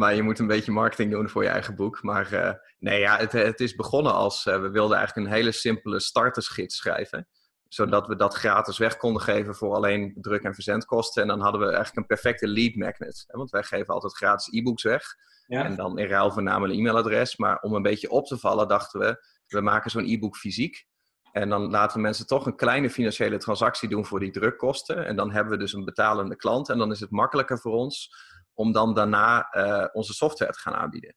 maar 0.01 0.15
je 0.15 0.21
moet 0.21 0.39
een 0.39 0.47
beetje 0.47 0.71
marketing 0.71 1.11
doen 1.11 1.29
voor 1.29 1.43
je 1.43 1.49
eigen 1.49 1.75
boek. 1.75 2.03
Maar 2.03 2.33
uh, 2.33 2.51
nee, 2.79 2.99
ja, 2.99 3.17
het, 3.17 3.31
het, 3.31 3.59
is 3.59 3.75
begonnen 3.75 4.13
als 4.13 4.45
uh, 4.45 4.61
we 4.61 4.69
wilden 4.69 4.97
eigenlijk 4.97 5.27
een 5.27 5.33
hele 5.33 5.51
simpele 5.51 5.99
startersgids 5.99 6.75
schrijven. 6.75 7.27
Zodat 7.67 8.07
we 8.07 8.15
dat 8.15 8.33
gratis 8.33 8.77
weg 8.77 8.97
konden 8.97 9.21
geven 9.21 9.55
voor 9.55 9.75
alleen 9.75 10.17
druk- 10.21 10.43
en 10.43 10.53
verzendkosten. 10.53 11.21
En 11.21 11.27
dan 11.27 11.41
hadden 11.41 11.61
we 11.61 11.67
eigenlijk 11.67 11.97
een 11.97 12.15
perfecte 12.15 12.47
lead 12.47 12.75
magnet. 12.75 13.23
Hè? 13.27 13.37
Want 13.37 13.49
wij 13.49 13.63
geven 13.63 13.93
altijd 13.93 14.15
gratis 14.15 14.53
e-books 14.53 14.83
weg. 14.83 15.03
Ja. 15.47 15.63
En 15.63 15.75
dan 15.75 15.97
in 15.97 16.07
ruil 16.07 16.31
voor 16.31 16.43
naam 16.43 16.63
en 16.63 16.71
e-mailadres. 16.71 17.37
Maar 17.37 17.59
om 17.59 17.73
een 17.73 17.81
beetje 17.81 18.09
op 18.09 18.25
te 18.25 18.37
vallen 18.37 18.67
dachten 18.67 18.99
we, 18.99 19.25
we 19.47 19.61
maken 19.61 19.91
zo'n 19.91 20.05
e-book 20.05 20.37
fysiek. 20.37 20.85
En 21.31 21.49
dan 21.49 21.69
laten 21.69 22.01
mensen 22.01 22.27
toch 22.27 22.45
een 22.45 22.55
kleine 22.55 22.89
financiële 22.89 23.37
transactie 23.37 23.89
doen 23.89 24.05
voor 24.05 24.19
die 24.19 24.31
drukkosten. 24.31 25.05
En 25.05 25.15
dan 25.15 25.31
hebben 25.31 25.53
we 25.53 25.59
dus 25.59 25.73
een 25.73 25.85
betalende 25.85 26.35
klant. 26.35 26.69
En 26.69 26.77
dan 26.77 26.91
is 26.91 26.99
het 26.99 27.11
makkelijker 27.11 27.59
voor 27.59 27.73
ons 27.73 28.13
om 28.53 28.71
dan 28.71 28.93
daarna 28.93 29.55
uh, 29.55 29.85
onze 29.91 30.13
software 30.13 30.51
te 30.51 30.59
gaan 30.59 30.73
aanbieden. 30.73 31.15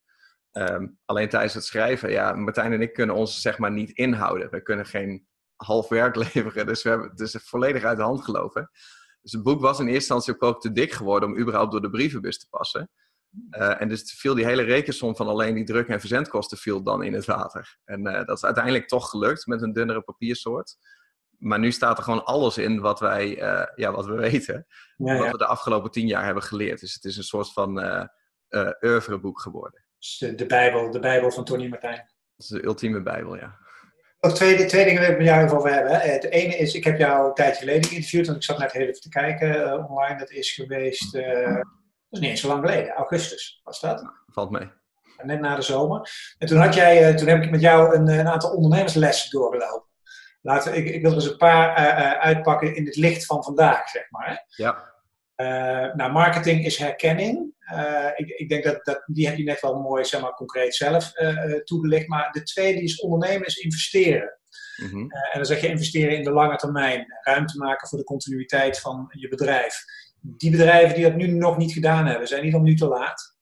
Um, 0.53 0.99
alleen 1.05 1.29
tijdens 1.29 1.55
het 1.55 1.65
schrijven, 1.65 2.11
ja, 2.11 2.33
Martijn 2.33 2.73
en 2.73 2.81
ik 2.81 2.93
kunnen 2.93 3.17
ons 3.17 3.41
zeg 3.41 3.59
maar 3.59 3.73
niet 3.73 3.91
inhouden. 3.91 4.51
We 4.51 4.63
kunnen 4.63 4.87
geen 4.87 5.27
half 5.57 5.89
werk 5.89 6.17
leveren, 6.35 6.67
dus 6.67 6.83
we 6.83 6.89
hebben 6.89 7.11
het 7.11 7.21
is 7.21 7.37
volledig 7.43 7.85
uit 7.85 7.97
de 7.97 8.03
hand 8.03 8.25
gelopen. 8.25 8.71
Dus 9.23 9.33
het 9.33 9.43
boek 9.43 9.61
was 9.61 9.79
in 9.79 9.87
eerste 9.87 10.15
instantie 10.15 10.41
ook 10.41 10.61
te 10.61 10.73
dik 10.73 10.93
geworden 10.93 11.29
om 11.29 11.39
überhaupt 11.39 11.73
door 11.73 11.81
de 11.81 11.91
brievenbus 11.91 12.39
te 12.39 12.47
passen. 12.51 12.91
Uh, 13.51 13.81
en 13.81 13.89
dus 13.89 14.15
viel 14.17 14.35
die 14.35 14.45
hele 14.45 14.63
rekensom 14.63 15.17
van 15.17 15.27
alleen 15.27 15.55
die 15.55 15.65
druk- 15.65 15.89
en 15.89 16.01
verzendkosten 16.01 16.59
viel 16.59 16.83
dan 16.83 17.03
in 17.03 17.15
het 17.15 17.25
water. 17.25 17.79
En 17.85 18.07
uh, 18.07 18.25
dat 18.25 18.37
is 18.37 18.45
uiteindelijk 18.45 18.89
toch 18.89 19.11
gelukt 19.11 19.47
met 19.47 19.63
een 19.63 19.73
dunnere 19.73 20.03
papiersoort. 20.03 20.77
Maar 21.39 21.59
nu 21.59 21.73
staat 21.73 21.99
er 21.99 22.05
gewoon 22.05 22.25
alles 22.25 22.59
in 22.59 22.81
wat 22.81 23.01
wij, 23.01 23.43
uh, 23.43 23.67
ja, 23.75 23.93
wat 23.93 24.07
we 24.07 24.15
weten. 24.31 24.67
Ja, 24.97 25.19
wat 25.19 25.31
we 25.31 25.39
de 25.39 25.47
afgelopen 25.47 25.91
tien 25.91 26.07
jaar 26.07 26.25
hebben 26.25 26.43
geleerd. 26.43 26.81
Dus 26.81 26.95
het 26.95 27.05
is 27.05 27.17
een 27.17 27.23
soort 27.23 27.53
van 27.53 28.09
oeuvreboek 28.81 29.41
geworden. 29.41 29.85
Dus 29.99 30.19
de, 30.19 30.35
de, 30.35 30.47
Bijbel, 30.47 30.91
de 30.91 31.01
Bijbel 31.01 31.31
van 31.31 31.45
Tony 31.45 31.69
Martijn. 31.69 31.97
Dat 31.97 32.07
is 32.37 32.47
de 32.47 32.65
ultieme 32.65 33.03
Bijbel, 33.03 33.37
ja. 33.37 33.59
Nog 34.21 34.35
twee, 34.35 34.67
twee 34.67 34.85
dingen 34.85 35.01
wil 35.01 35.11
ik 35.11 35.17
met 35.17 35.27
jou 35.27 35.51
over 35.51 35.73
hebben. 35.73 36.01
Het 36.01 36.25
ene 36.25 36.57
is, 36.57 36.75
ik 36.75 36.85
heb 36.85 36.99
jou 36.99 37.29
een 37.29 37.35
tijdje 37.35 37.61
geleden 37.61 37.85
geïnterviewd, 37.85 38.27
want 38.27 38.39
ik 38.39 38.45
zat 38.45 38.59
net 38.59 38.73
heel 38.73 38.87
even 38.87 39.01
te 39.01 39.09
kijken 39.09 39.89
online. 39.89 40.19
Dat 40.19 40.31
is 40.31 40.53
geweest 40.53 41.15
is 42.15 42.21
niet 42.21 42.31
eens 42.31 42.41
zo 42.41 42.49
lang 42.49 42.61
geleden, 42.61 42.93
augustus 42.93 43.61
was 43.65 43.81
dat. 43.81 44.05
Valt 44.27 44.51
mee. 44.51 44.71
Net 45.23 45.41
na 45.41 45.57
de 45.57 45.63
zomer. 45.63 46.11
En 46.39 46.47
toen, 46.49 46.59
had 46.59 46.75
jij, 46.75 47.09
eh, 47.09 47.15
toen 47.15 47.29
heb 47.29 47.43
ik 47.43 47.51
met 47.51 47.61
jou 47.61 47.95
een, 47.95 48.09
een 48.09 48.29
aantal 48.29 48.51
ondernemerslessen 48.51 49.31
doorgelopen. 49.31 49.89
Laten, 50.41 50.77
ik, 50.77 50.87
ik 50.87 51.03
wil 51.03 51.11
er 51.11 51.17
eens 51.17 51.31
een 51.31 51.37
paar 51.37 51.79
uh, 51.79 52.13
uitpakken 52.13 52.77
in 52.77 52.87
het 52.87 52.97
licht 52.97 53.27
van 53.27 53.45
vandaag, 53.45 53.89
zeg 53.89 54.11
maar. 54.11 54.45
Ja. 54.49 54.93
Uh, 55.37 55.95
nou, 55.95 56.13
marketing 56.13 56.65
is 56.65 56.77
herkenning. 56.77 57.53
Uh, 57.73 58.09
ik, 58.15 58.29
ik, 58.29 58.49
denk 58.49 58.65
dat, 58.65 58.85
dat 58.85 59.03
die 59.07 59.29
heb 59.29 59.37
je 59.37 59.45
net 59.45 59.61
wel 59.61 59.81
mooi, 59.81 60.05
zeg 60.05 60.21
maar, 60.21 60.35
concreet 60.35 60.75
zelf 60.75 61.13
toegelicht. 61.65 62.09
Maar 62.09 62.31
de 62.33 62.43
tweede 62.43 62.83
is 62.83 63.01
ondernemen 63.01 63.47
is 63.47 63.57
investeren. 63.57 64.39
Mm 64.77 64.89
-hmm. 64.89 65.11
en 65.11 65.33
dan 65.33 65.45
zeg 65.45 65.61
je 65.61 65.69
investeren 65.69 66.17
in 66.17 66.25
de 66.25 66.31
lange 66.31 66.57
termijn. 66.57 67.07
Ruimte 67.21 67.59
maken 67.59 67.89
voor 67.89 67.99
de 67.99 68.05
continuïteit 68.05 68.81
van 68.81 69.07
je 69.09 69.29
bedrijf 69.29 69.85
die 70.27 70.51
bedrijven 70.51 70.95
die 70.95 71.05
dat 71.05 71.15
nu 71.15 71.27
nog 71.27 71.57
niet 71.57 71.73
gedaan 71.73 72.07
hebben, 72.07 72.29
zijn 72.29 72.43
die 72.43 72.51
dan 72.51 72.63
nu 72.63 72.75
te 72.75 72.87
laat? 72.87 73.33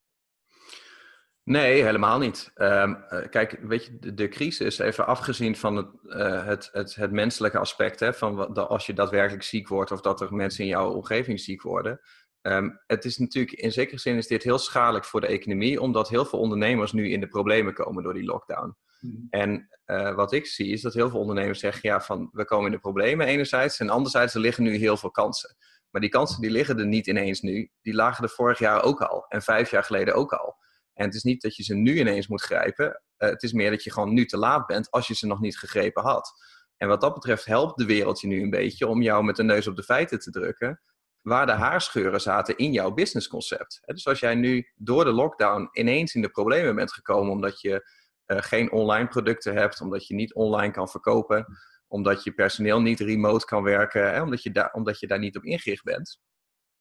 Nee, 1.45 1.83
helemaal 1.83 2.19
niet. 2.19 2.51
Um, 2.55 3.05
kijk, 3.31 3.59
weet 3.63 3.85
je, 3.85 3.99
de, 3.99 4.15
de, 4.15 4.29
crisis, 4.29 4.79
even 4.79 5.07
afgezien 5.07 5.57
van 5.57 5.77
het, 5.77 5.89
uh, 6.05 6.47
het, 6.47 6.69
het, 6.73 6.95
het, 6.95 7.11
menselijke 7.11 7.59
aspect, 7.59 8.01
hè, 8.01 8.15
van 8.15 8.35
wat, 8.35 8.59
als 8.59 8.87
je 8.87 8.93
daadwerkelijk 8.93 9.43
ziek 9.43 9.69
wordt 9.69 9.91
of 9.91 10.01
dat 10.01 10.21
er 10.21 10.35
mensen 10.35 10.65
in 10.65 10.71
jouw 10.71 10.91
omgeving 10.91 11.41
ziek 11.41 11.63
worden. 11.63 12.01
Um, 12.43 12.81
het 12.87 13.05
is 13.05 13.19
natuurlijk, 13.19 13.61
in 13.61 13.73
zekere 13.73 13.99
zin 13.99 14.17
is 14.17 14.27
dit 14.27 14.43
heel 14.43 14.59
schadelijk 14.59 15.05
voor 15.05 15.21
de 15.21 15.27
economie, 15.27 15.81
omdat 15.81 16.09
heel 16.09 16.25
veel 16.25 16.39
ondernemers 16.39 16.93
nu 16.93 17.11
in 17.11 17.21
de 17.21 17.29
problemen 17.29 17.75
komen 17.75 18.03
door 18.03 18.15
die 18.15 18.25
lockdown. 18.25 18.77
Hmm. 18.99 19.27
En 19.31 19.69
uh, 19.87 20.15
wat 20.15 20.33
ik 20.33 20.47
zie 20.47 20.73
is 20.73 20.81
dat 20.81 20.95
heel 20.95 21.11
veel 21.11 21.21
ondernemers 21.21 21.61
zeggen, 21.61 21.89
ja, 21.89 22.01
van 22.01 22.29
we 22.33 22.45
komen 22.45 22.67
in 22.67 22.73
de 22.73 22.79
problemen 22.79 23.27
enerzijds 23.27 23.79
en 23.79 23.89
anderzijds 23.89 24.35
er 24.35 24.41
liggen 24.41 24.65
nu 24.65 24.77
heel 24.77 24.97
veel 24.97 25.11
kansen. 25.11 25.57
Maar 25.93 26.01
die 26.01 26.11
kansen 26.11 26.41
die 26.41 26.51
liggen 26.51 26.79
er 26.79 26.87
niet 26.87 27.07
ineens 27.07 27.41
nu. 27.41 27.71
Die 27.83 27.95
lagen 27.95 28.25
er 28.25 28.31
vorig 28.31 28.59
jaar 28.59 28.83
ook 28.83 29.01
al. 29.01 29.25
En 29.29 29.43
vijf 29.43 29.71
jaar 29.71 29.85
geleden 29.85 30.15
ook 30.15 30.33
al. 30.33 30.57
En 30.95 31.05
het 31.05 31.15
is 31.15 31.23
niet 31.23 31.43
dat 31.43 31.57
je 31.57 31.63
ze 31.63 31.75
nu 31.75 31.99
ineens 31.99 32.27
moet 32.27 32.43
grijpen. 32.43 32.87
Uh, 32.87 33.29
het 33.29 33.43
is 33.43 33.53
meer 33.53 33.71
dat 33.71 33.85
je 33.85 33.93
gewoon 33.93 34.15
nu 34.15 34.25
te 34.27 34.37
laat 34.37 34.67
bent 34.67 34.91
als 34.91 35.07
je 35.07 35.15
ze 35.15 35.27
nog 35.27 35.41
niet 35.41 35.59
gegrepen 35.59 36.03
had. 36.03 36.33
En 36.77 36.89
wat 36.89 37.01
dat 37.01 37.15
betreft 37.15 37.45
helpt 37.45 37.79
de 37.79 37.85
wereld 37.85 38.21
je 38.21 38.27
nu 38.27 38.43
een 38.43 38.51
beetje 38.51 38.87
om 38.87 39.03
jou 39.03 39.25
met 39.25 39.37
de 39.37 39.43
neus 39.43 39.67
op 39.67 39.77
de 39.77 39.83
feiten 39.83 40.19
te 40.19 40.31
drukken. 40.31 40.81
Waar 41.21 41.47
de 41.47 41.53
haarscheuren 41.53 42.21
zaten 42.21 42.57
in 42.57 42.73
jouw 42.73 42.91
businessconcept. 42.91 43.81
Dus 43.85 44.07
als 44.07 44.21
jij 44.21 44.35
nu 44.35 44.71
door 44.75 45.05
de 45.05 45.13
lockdown 45.13 45.69
ineens 45.73 46.15
in 46.15 46.23
de 46.23 46.31
problemen 46.31 46.75
bent 46.75 46.93
gekomen 46.93 47.33
omdat 47.33 47.61
je 47.61 47.91
uh, 48.27 48.37
geen 48.41 48.73
online 48.73 49.09
producten 49.09 49.55
hebt, 49.55 49.81
omdat 49.81 50.07
je 50.07 50.15
niet 50.15 50.35
online 50.35 50.73
kan 50.73 50.89
verkopen, 50.89 51.47
omdat 51.93 52.25
je 52.25 52.33
personeel 52.33 52.81
niet 52.81 53.01
remote 53.01 53.45
kan 53.45 53.63
werken, 53.63 54.13
hè, 54.13 54.23
omdat, 54.23 54.43
je 54.43 54.51
daar, 54.51 54.73
omdat 54.73 55.01
je 55.01 55.07
daar 55.07 55.19
niet 55.19 55.37
op 55.37 55.45
ingericht 55.45 55.83
bent, 55.83 56.21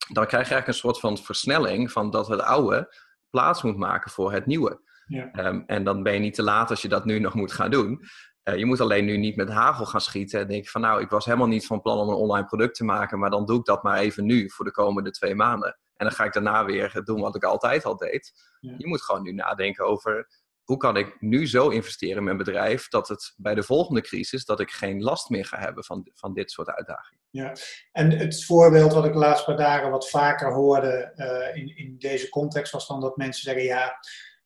dan 0.07 0.25
krijg 0.25 0.47
je 0.47 0.53
eigenlijk 0.53 0.67
een 0.67 0.73
soort 0.73 0.99
van 0.99 1.17
versnelling 1.17 1.91
van 1.91 2.11
dat 2.11 2.27
het 2.27 2.41
oude 2.41 2.95
plaats 3.29 3.61
moet 3.61 3.77
maken 3.77 4.11
voor 4.11 4.33
het 4.33 4.45
nieuwe. 4.45 4.81
Ja. 5.05 5.47
Um, 5.47 5.63
en 5.65 5.83
dan 5.83 6.03
ben 6.03 6.13
je 6.13 6.19
niet 6.19 6.33
te 6.33 6.43
laat 6.43 6.69
als 6.69 6.81
je 6.81 6.87
dat 6.87 7.05
nu 7.05 7.19
nog 7.19 7.33
moet 7.33 7.51
gaan 7.51 7.71
doen. 7.71 8.01
Uh, 8.43 8.57
je 8.57 8.65
moet 8.65 8.81
alleen 8.81 9.05
nu 9.05 9.17
niet 9.17 9.35
met 9.35 9.49
hagel 9.49 9.85
gaan 9.85 10.01
schieten 10.01 10.39
en 10.39 10.47
denk 10.47 10.69
van 10.69 10.81
nou, 10.81 11.01
ik 11.01 11.09
was 11.09 11.25
helemaal 11.25 11.47
niet 11.47 11.65
van 11.65 11.81
plan 11.81 11.97
om 11.97 12.09
een 12.09 12.15
online 12.15 12.45
product 12.45 12.75
te 12.75 12.83
maken, 12.83 13.19
maar 13.19 13.29
dan 13.29 13.45
doe 13.45 13.59
ik 13.59 13.65
dat 13.65 13.83
maar 13.83 13.97
even 13.97 14.25
nu 14.25 14.49
voor 14.49 14.65
de 14.65 14.71
komende 14.71 15.11
twee 15.11 15.35
maanden. 15.35 15.77
En 15.95 16.05
dan 16.07 16.11
ga 16.11 16.23
ik 16.23 16.33
daarna 16.33 16.65
weer 16.65 17.01
doen 17.03 17.21
wat 17.21 17.35
ik 17.35 17.43
altijd 17.43 17.85
al 17.85 17.97
deed. 17.97 18.31
Ja. 18.59 18.73
Je 18.77 18.87
moet 18.87 19.03
gewoon 19.03 19.21
nu 19.21 19.31
nadenken 19.31 19.85
over 19.85 20.27
hoe 20.71 20.79
kan 20.79 20.97
ik 20.97 21.21
nu 21.21 21.47
zo 21.47 21.69
investeren 21.69 22.17
in 22.17 22.23
mijn 22.23 22.37
bedrijf 22.37 22.87
dat 22.87 23.07
het 23.07 23.33
bij 23.37 23.55
de 23.55 23.63
volgende 23.63 24.01
crisis, 24.01 24.45
dat 24.45 24.59
ik 24.59 24.71
geen 24.71 25.01
last 25.01 25.29
meer 25.29 25.45
ga 25.45 25.59
hebben 25.59 25.83
van, 25.83 26.09
van 26.13 26.33
dit 26.33 26.51
soort 26.51 26.67
uitdagingen. 26.67 27.19
Ja, 27.29 27.55
en 27.91 28.11
het 28.11 28.45
voorbeeld 28.45 28.93
wat 28.93 29.05
ik 29.05 29.13
de 29.13 29.19
laatste 29.19 29.45
paar 29.45 29.57
dagen 29.57 29.91
wat 29.91 30.09
vaker 30.09 30.53
hoorde 30.53 31.11
eh, 31.15 31.61
in, 31.61 31.77
in 31.77 31.95
deze 31.97 32.29
context 32.29 32.71
was 32.71 32.87
dan 32.87 32.99
dat 33.01 33.17
mensen 33.17 33.43
zeggen, 33.43 33.63
ja, 33.63 33.99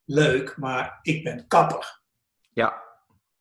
leuk, 0.05 0.57
maar 0.57 0.99
ik 1.01 1.23
ben 1.23 1.47
kapper. 1.47 2.01
Ja. 2.53 2.83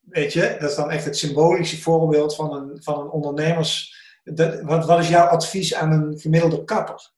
Weet 0.00 0.32
je, 0.32 0.56
dat 0.60 0.70
is 0.70 0.76
dan 0.76 0.90
echt 0.90 1.04
het 1.04 1.16
symbolische 1.16 1.80
voorbeeld 1.80 2.34
van 2.34 2.54
een, 2.54 2.82
van 2.82 3.00
een 3.00 3.10
ondernemers... 3.10 4.02
Dat, 4.24 4.60
wat, 4.62 4.86
wat 4.86 4.98
is 4.98 5.08
jouw 5.08 5.26
advies 5.26 5.74
aan 5.74 5.92
een 5.92 6.18
gemiddelde 6.18 6.64
kapper? 6.64 7.12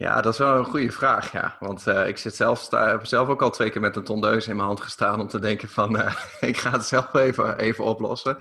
Ja, 0.00 0.20
dat 0.20 0.32
is 0.32 0.38
wel 0.38 0.56
een 0.56 0.64
goede 0.64 0.92
vraag, 0.92 1.32
ja. 1.32 1.56
Want 1.58 1.86
uh, 1.86 2.08
ik 2.08 2.18
zit 2.18 2.34
zelf, 2.34 2.58
sta, 2.58 3.04
zelf 3.04 3.28
ook 3.28 3.42
al 3.42 3.50
twee 3.50 3.70
keer 3.70 3.80
met 3.80 3.96
een 3.96 4.04
tondeus 4.04 4.48
in 4.48 4.56
mijn 4.56 4.66
hand 4.66 4.80
gestaan 4.80 5.20
om 5.20 5.28
te 5.28 5.38
denken 5.38 5.68
van, 5.68 5.96
uh, 5.96 6.16
ik 6.40 6.56
ga 6.56 6.70
het 6.70 6.84
zelf 6.84 7.14
even, 7.14 7.58
even 7.58 7.84
oplossen. 7.84 8.36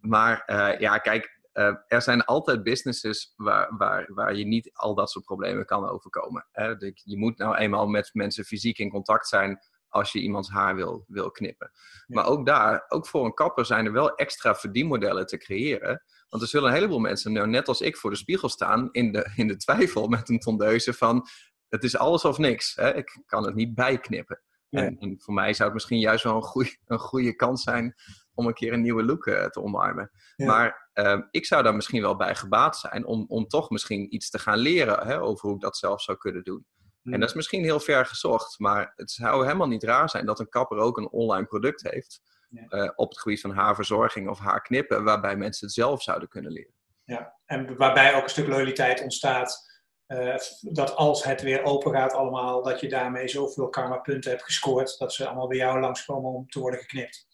Maar 0.00 0.42
uh, 0.46 0.78
ja, 0.80 0.98
kijk, 0.98 1.40
er 1.86 2.02
zijn 2.02 2.24
altijd 2.24 2.62
businesses 2.62 3.32
waar, 3.36 3.76
waar, 3.76 4.06
waar 4.14 4.34
je 4.34 4.44
niet 4.44 4.70
al 4.72 4.94
dat 4.94 5.10
soort 5.10 5.24
problemen 5.24 5.64
kan 5.64 5.88
overkomen. 5.88 6.46
Hè? 6.52 6.68
Je 6.94 7.18
moet 7.18 7.38
nou 7.38 7.56
eenmaal 7.56 7.86
met 7.86 8.10
mensen 8.12 8.44
fysiek 8.44 8.78
in 8.78 8.90
contact 8.90 9.28
zijn 9.28 9.60
als 9.88 10.12
je 10.12 10.20
iemands 10.20 10.50
haar 10.50 10.74
wil, 10.74 11.04
wil 11.08 11.30
knippen. 11.30 11.70
Maar 12.06 12.26
ook 12.26 12.46
daar, 12.46 12.84
ook 12.88 13.06
voor 13.06 13.24
een 13.24 13.34
kapper 13.34 13.66
zijn 13.66 13.86
er 13.86 13.92
wel 13.92 14.14
extra 14.14 14.54
verdienmodellen 14.54 15.26
te 15.26 15.36
creëren. 15.36 16.02
Want 16.28 16.42
er 16.42 16.48
zullen 16.48 16.68
een 16.68 16.74
heleboel 16.74 16.98
mensen, 16.98 17.32
nou, 17.32 17.48
net 17.48 17.68
als 17.68 17.80
ik, 17.80 17.96
voor 17.96 18.10
de 18.10 18.16
spiegel 18.16 18.48
staan 18.48 18.88
in 18.92 19.12
de, 19.12 19.32
in 19.36 19.48
de 19.48 19.56
twijfel 19.56 20.08
met 20.16 20.28
een 20.28 20.38
tondeuze 20.38 20.92
van 20.92 21.26
het 21.68 21.84
is 21.84 21.96
alles 21.96 22.24
of 22.24 22.38
niks. 22.38 22.74
Hè? 22.74 22.94
Ik 22.94 23.22
kan 23.26 23.44
het 23.44 23.54
niet 23.54 23.74
bijknippen. 23.74 24.40
En, 24.70 24.98
en, 24.98 25.20
voor 25.20 25.34
mij 25.34 25.52
zou 25.52 25.64
het 25.64 25.74
misschien 25.74 25.98
juist 25.98 26.24
wel 26.24 26.36
een 26.36 26.42
goede, 26.42 26.76
een 26.84 26.98
goede 26.98 27.36
kans 27.36 27.62
zijn 27.62 27.94
om 28.34 28.46
een 28.46 28.54
keer 28.54 28.72
een 28.72 28.80
nieuwe 28.80 29.04
look 29.04 29.26
uh, 29.26 29.44
te 29.44 29.62
omarmen. 29.62 30.10
Maar 30.36 30.90
uh, 30.94 31.18
ik 31.30 31.46
zou 31.46 31.62
daar 31.62 31.74
misschien 31.74 32.02
wel 32.02 32.16
bij 32.16 32.34
gebaat 32.34 32.76
zijn 32.76 33.06
om, 33.06 33.24
om 33.28 33.46
toch 33.46 33.70
misschien 33.70 34.14
iets 34.14 34.30
te 34.30 34.38
gaan 34.38 34.58
leren 34.58 35.06
hè, 35.06 35.20
over 35.20 35.46
hoe 35.46 35.54
ik 35.54 35.62
dat 35.62 35.76
zelf 35.76 36.02
zou 36.02 36.18
kunnen 36.18 36.44
doen. 36.44 36.66
En 37.02 37.20
dat 37.20 37.28
is 37.28 37.34
misschien 37.34 37.62
heel 37.62 37.80
ver 37.80 38.06
gezocht, 38.06 38.58
maar 38.58 38.92
het 38.96 39.10
zou 39.10 39.44
helemaal 39.44 39.66
niet 39.66 39.82
raar 39.82 40.10
zijn 40.10 40.26
dat 40.26 40.40
een 40.40 40.48
kapper 40.48 40.78
ook 40.78 40.98
een 40.98 41.10
online 41.10 41.46
product 41.46 41.82
heeft. 41.90 42.20
Uh, 42.50 42.90
op 42.94 43.08
het 43.08 43.20
gebied 43.20 43.40
van 43.40 43.50
haarverzorging 43.50 44.28
of 44.28 44.38
haarknippen, 44.38 45.04
waarbij 45.04 45.36
mensen 45.36 45.66
het 45.66 45.74
zelf 45.74 46.02
zouden 46.02 46.28
kunnen 46.28 46.52
leren. 46.52 46.74
Ja, 47.04 47.36
en 47.44 47.76
waarbij 47.76 48.14
ook 48.14 48.22
een 48.22 48.28
stuk 48.28 48.48
loyaliteit 48.48 49.02
ontstaat. 49.02 49.74
Uh, 50.06 50.36
dat 50.60 50.94
als 50.94 51.24
het 51.24 51.42
weer 51.42 51.62
open 51.62 51.92
gaat 51.92 52.12
allemaal, 52.12 52.62
dat 52.62 52.80
je 52.80 52.88
daarmee 52.88 53.28
zoveel 53.28 53.68
karma 53.68 53.96
punten 53.96 54.30
hebt 54.30 54.42
gescoord, 54.42 54.98
dat 54.98 55.12
ze 55.12 55.26
allemaal 55.26 55.48
bij 55.48 55.56
jou 55.56 55.80
langskomen 55.80 56.30
om 56.30 56.48
te 56.48 56.60
worden 56.60 56.80
geknipt. 56.80 57.26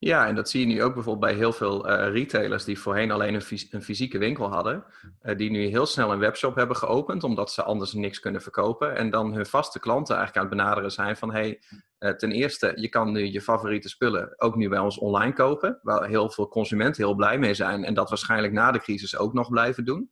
Ja, 0.00 0.26
en 0.26 0.34
dat 0.34 0.50
zie 0.50 0.60
je 0.60 0.66
nu 0.66 0.82
ook 0.82 0.94
bijvoorbeeld 0.94 1.30
bij 1.30 1.40
heel 1.40 1.52
veel 1.52 1.90
uh, 1.90 2.12
retailers 2.12 2.64
die 2.64 2.78
voorheen 2.78 3.10
alleen 3.10 3.34
een, 3.34 3.42
fys 3.42 3.72
een 3.72 3.82
fysieke 3.82 4.18
winkel 4.18 4.48
hadden. 4.48 4.84
Uh, 5.22 5.36
die 5.36 5.50
nu 5.50 5.64
heel 5.66 5.86
snel 5.86 6.12
een 6.12 6.18
webshop 6.18 6.54
hebben 6.54 6.76
geopend, 6.76 7.24
omdat 7.24 7.52
ze 7.52 7.62
anders 7.62 7.92
niks 7.92 8.20
kunnen 8.20 8.42
verkopen. 8.42 8.96
En 8.96 9.10
dan 9.10 9.32
hun 9.32 9.46
vaste 9.46 9.80
klanten 9.80 10.16
eigenlijk 10.16 10.44
aan 10.44 10.50
het 10.50 10.62
benaderen 10.62 10.92
zijn 10.92 11.16
van... 11.16 11.32
hey, 11.32 11.62
uh, 11.98 12.10
ten 12.10 12.32
eerste, 12.32 12.72
je 12.76 12.88
kan 12.88 13.12
nu 13.12 13.32
je 13.32 13.40
favoriete 13.40 13.88
spullen 13.88 14.34
ook 14.40 14.56
nu 14.56 14.68
bij 14.68 14.78
ons 14.78 14.98
online 14.98 15.32
kopen. 15.32 15.78
Waar 15.82 16.08
heel 16.08 16.30
veel 16.30 16.48
consumenten 16.48 17.04
heel 17.04 17.14
blij 17.14 17.38
mee 17.38 17.54
zijn. 17.54 17.84
En 17.84 17.94
dat 17.94 18.08
waarschijnlijk 18.08 18.52
na 18.52 18.72
de 18.72 18.80
crisis 18.80 19.16
ook 19.16 19.32
nog 19.32 19.48
blijven 19.48 19.84
doen. 19.84 20.10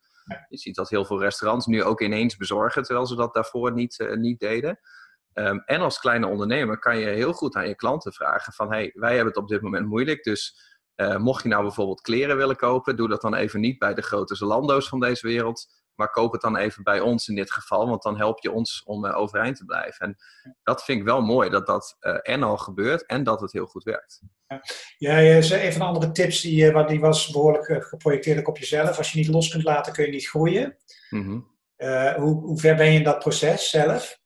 Je 0.48 0.56
ziet 0.56 0.74
dat 0.74 0.90
heel 0.90 1.04
veel 1.04 1.20
restaurants 1.20 1.66
nu 1.66 1.82
ook 1.82 2.00
ineens 2.00 2.36
bezorgen, 2.36 2.82
terwijl 2.82 3.06
ze 3.06 3.16
dat 3.16 3.34
daarvoor 3.34 3.72
niet, 3.72 4.08
niet 4.14 4.38
deden. 4.40 4.78
Um, 5.38 5.62
en 5.64 5.80
als 5.80 5.98
kleine 5.98 6.26
ondernemer 6.26 6.78
kan 6.78 6.98
je 6.98 7.06
heel 7.06 7.32
goed 7.32 7.54
aan 7.54 7.68
je 7.68 7.74
klanten 7.74 8.12
vragen 8.12 8.52
van 8.52 8.72
hey, 8.72 8.90
wij 8.94 9.14
hebben 9.14 9.32
het 9.32 9.42
op 9.42 9.48
dit 9.48 9.60
moment 9.60 9.86
moeilijk, 9.86 10.22
dus 10.22 10.56
uh, 10.96 11.16
mocht 11.16 11.42
je 11.42 11.48
nou 11.48 11.62
bijvoorbeeld 11.62 12.00
kleren 12.00 12.36
willen 12.36 12.56
kopen, 12.56 12.96
doe 12.96 13.08
dat 13.08 13.20
dan 13.20 13.34
even 13.34 13.60
niet 13.60 13.78
bij 13.78 13.94
de 13.94 14.02
grote 14.02 14.34
Zalando's 14.34 14.88
van 14.88 15.00
deze 15.00 15.26
wereld, 15.26 15.66
maar 15.94 16.10
koop 16.10 16.32
het 16.32 16.40
dan 16.40 16.56
even 16.56 16.82
bij 16.82 17.00
ons 17.00 17.28
in 17.28 17.34
dit 17.34 17.52
geval, 17.52 17.88
want 17.88 18.02
dan 18.02 18.16
help 18.16 18.42
je 18.42 18.52
ons 18.52 18.82
om 18.84 19.04
uh, 19.04 19.16
overeind 19.16 19.56
te 19.56 19.64
blijven. 19.64 20.06
En 20.06 20.16
dat 20.62 20.84
vind 20.84 20.98
ik 20.98 21.04
wel 21.04 21.20
mooi, 21.20 21.50
dat 21.50 21.66
dat 21.66 21.96
uh, 22.00 22.18
en 22.22 22.42
al 22.42 22.56
gebeurt 22.56 23.06
en 23.06 23.24
dat 23.24 23.40
het 23.40 23.52
heel 23.52 23.66
goed 23.66 23.84
werkt. 23.84 24.20
Ja, 24.98 25.18
ja 25.18 25.36
een 25.36 25.72
van 25.72 25.80
de 25.80 25.86
andere 25.86 26.12
tips, 26.12 26.40
die, 26.40 26.86
die 26.86 27.00
was 27.00 27.30
behoorlijk 27.30 27.84
geprojecteerd 27.84 28.46
op 28.46 28.58
jezelf. 28.58 28.98
Als 28.98 29.12
je 29.12 29.18
niet 29.18 29.28
los 29.28 29.48
kunt 29.48 29.64
laten, 29.64 29.92
kun 29.92 30.04
je 30.04 30.10
niet 30.10 30.28
groeien. 30.28 30.76
Mm 31.10 31.22
-hmm. 31.22 31.56
hoe, 32.16 32.40
hoe 32.40 32.58
ver 32.58 32.76
ben 32.76 32.92
je 32.92 32.98
in 32.98 33.04
dat 33.04 33.18
proces 33.18 33.70
zelf? 33.70 34.24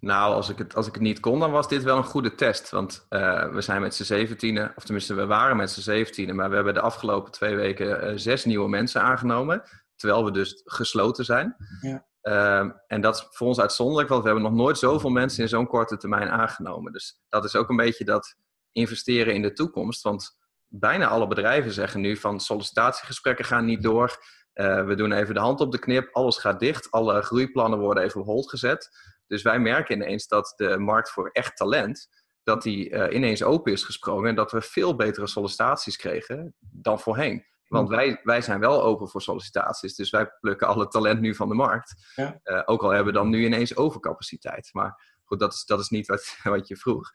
Nou, 0.00 0.34
als 0.34 0.48
ik, 0.48 0.58
het, 0.58 0.74
als 0.74 0.86
ik 0.86 0.92
het 0.92 1.02
niet 1.02 1.20
kon, 1.20 1.40
dan 1.40 1.50
was 1.50 1.68
dit 1.68 1.82
wel 1.82 1.96
een 1.96 2.04
goede 2.04 2.34
test. 2.34 2.70
Want 2.70 3.06
uh, 3.10 3.48
we 3.52 3.60
zijn 3.60 3.80
met 3.80 3.94
z'n 3.94 4.02
zeventienen, 4.02 4.72
of 4.76 4.84
tenminste, 4.84 5.14
we 5.14 5.26
waren 5.26 5.56
met 5.56 5.70
z'n 5.70 5.80
zeventienen, 5.80 6.36
maar 6.36 6.48
we 6.48 6.54
hebben 6.54 6.74
de 6.74 6.80
afgelopen 6.80 7.32
twee 7.32 7.56
weken 7.56 8.10
uh, 8.10 8.12
zes 8.16 8.44
nieuwe 8.44 8.68
mensen 8.68 9.02
aangenomen. 9.02 9.62
Terwijl 9.96 10.24
we 10.24 10.30
dus 10.30 10.62
gesloten 10.64 11.24
zijn. 11.24 11.56
Ja. 11.80 12.06
Uh, 12.22 12.70
en 12.86 13.00
dat 13.00 13.16
is 13.16 13.26
voor 13.30 13.46
ons 13.46 13.60
uitzonderlijk, 13.60 14.08
want 14.08 14.22
we 14.22 14.28
hebben 14.28 14.50
nog 14.50 14.58
nooit 14.58 14.78
zoveel 14.78 15.10
mensen 15.10 15.42
in 15.42 15.48
zo'n 15.48 15.66
korte 15.66 15.96
termijn 15.96 16.28
aangenomen. 16.28 16.92
Dus 16.92 17.20
dat 17.28 17.44
is 17.44 17.56
ook 17.56 17.68
een 17.68 17.76
beetje 17.76 18.04
dat 18.04 18.36
investeren 18.72 19.34
in 19.34 19.42
de 19.42 19.52
toekomst. 19.52 20.02
Want 20.02 20.36
bijna 20.68 21.06
alle 21.06 21.26
bedrijven 21.26 21.72
zeggen 21.72 22.00
nu 22.00 22.16
van 22.16 22.40
sollicitatiegesprekken 22.40 23.44
gaan 23.44 23.64
niet 23.64 23.82
door. 23.82 24.18
Uh, 24.54 24.84
we 24.84 24.94
doen 24.94 25.12
even 25.12 25.34
de 25.34 25.40
hand 25.40 25.60
op 25.60 25.72
de 25.72 25.78
knip, 25.78 26.08
alles 26.12 26.38
gaat 26.38 26.60
dicht, 26.60 26.90
alle 26.90 27.22
groeiplannen 27.22 27.78
worden 27.78 28.02
even 28.02 28.20
op 28.20 28.26
hold 28.26 28.48
gezet. 28.48 28.90
Dus 29.26 29.42
wij 29.42 29.58
merken 29.58 29.96
ineens 29.96 30.28
dat 30.28 30.52
de 30.56 30.78
markt 30.78 31.10
voor 31.10 31.30
echt 31.32 31.56
talent, 31.56 32.08
dat 32.42 32.62
die 32.62 32.90
uh, 32.90 33.14
ineens 33.14 33.42
open 33.42 33.72
is 33.72 33.84
gesprongen 33.84 34.28
en 34.28 34.34
dat 34.34 34.52
we 34.52 34.60
veel 34.60 34.96
betere 34.96 35.26
sollicitaties 35.26 35.96
kregen 35.96 36.54
dan 36.60 37.00
voorheen. 37.00 37.44
Want 37.68 37.88
wij, 37.88 38.20
wij 38.22 38.40
zijn 38.40 38.60
wel 38.60 38.82
open 38.82 39.08
voor 39.08 39.22
sollicitaties, 39.22 39.94
dus 39.94 40.10
wij 40.10 40.30
plukken 40.40 40.66
alle 40.66 40.88
talent 40.88 41.20
nu 41.20 41.34
van 41.34 41.48
de 41.48 41.54
markt. 41.54 42.12
Ja. 42.14 42.40
Uh, 42.44 42.62
ook 42.64 42.82
al 42.82 42.88
hebben 42.88 43.12
we 43.12 43.18
dan 43.18 43.28
nu 43.28 43.44
ineens 43.44 43.76
overcapaciteit. 43.76 44.68
Maar 44.72 45.18
goed, 45.24 45.38
dat 45.38 45.52
is, 45.52 45.64
dat 45.64 45.80
is 45.80 45.88
niet 45.88 46.06
wat, 46.06 46.36
wat 46.42 46.68
je 46.68 46.76
vroeg. 46.76 47.10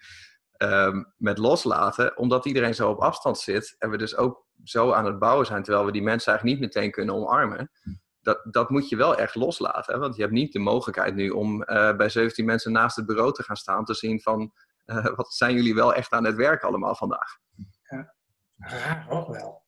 Um, 0.57 1.13
met 1.17 1.37
loslaten, 1.37 2.17
omdat 2.17 2.45
iedereen 2.45 2.75
zo 2.75 2.89
op 2.89 2.99
afstand 2.99 3.39
zit 3.39 3.75
en 3.77 3.89
we 3.89 3.97
dus 3.97 4.15
ook 4.15 4.45
zo 4.63 4.91
aan 4.91 5.05
het 5.05 5.19
bouwen 5.19 5.45
zijn, 5.45 5.63
terwijl 5.63 5.85
we 5.85 5.91
die 5.91 6.01
mensen 6.01 6.31
eigenlijk 6.31 6.59
niet 6.59 6.69
meteen 6.69 6.91
kunnen 6.91 7.15
omarmen, 7.15 7.71
dat, 8.21 8.41
dat 8.51 8.69
moet 8.69 8.89
je 8.89 8.95
wel 8.95 9.17
echt 9.17 9.35
loslaten. 9.35 9.93
Hè? 9.93 9.99
Want 9.99 10.15
je 10.15 10.21
hebt 10.21 10.33
niet 10.33 10.53
de 10.53 10.59
mogelijkheid 10.59 11.15
nu 11.15 11.29
om 11.29 11.61
uh, 11.61 11.95
bij 11.95 12.09
17 12.09 12.45
mensen 12.45 12.71
naast 12.71 12.95
het 12.95 13.05
bureau 13.05 13.33
te 13.33 13.43
gaan 13.43 13.55
staan. 13.55 13.85
Te 13.85 13.93
zien 13.93 14.21
van, 14.21 14.53
uh, 14.85 15.15
wat 15.15 15.33
zijn 15.33 15.55
jullie 15.55 15.75
wel 15.75 15.93
echt 15.93 16.11
aan 16.11 16.25
het 16.25 16.35
werk 16.35 16.63
allemaal 16.63 16.95
vandaag? 16.95 17.37
Ja, 17.89 18.13
raar 18.57 19.05
ook 19.09 19.27
wel. 19.27 19.63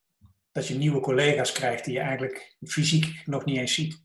Dat 0.51 0.67
je 0.67 0.75
nieuwe 0.75 0.99
collega's 0.99 1.51
krijgt 1.51 1.85
die 1.85 1.93
je 1.93 1.99
eigenlijk 1.99 2.55
fysiek 2.61 3.21
nog 3.25 3.45
niet 3.45 3.57
eens 3.57 3.73
ziet. 3.73 4.03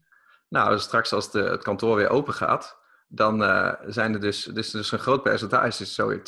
Nou, 0.49 0.79
straks 0.79 1.13
als 1.13 1.31
de, 1.31 1.43
het 1.43 1.63
kantoor 1.63 1.97
weer 1.97 2.09
open 2.09 2.35
gaat, 2.35 2.79
dan 3.09 3.43
uh, 3.43 3.73
zijn 3.87 4.15
er 4.15 4.21
dus, 4.21 4.45
dus, 4.45 4.71
dus 4.71 4.93
een 4.93 4.99
groot 4.99 5.23
percentage, 5.23 5.79
dus 5.79 5.95
zo 5.95 6.19
20% 6.19 6.21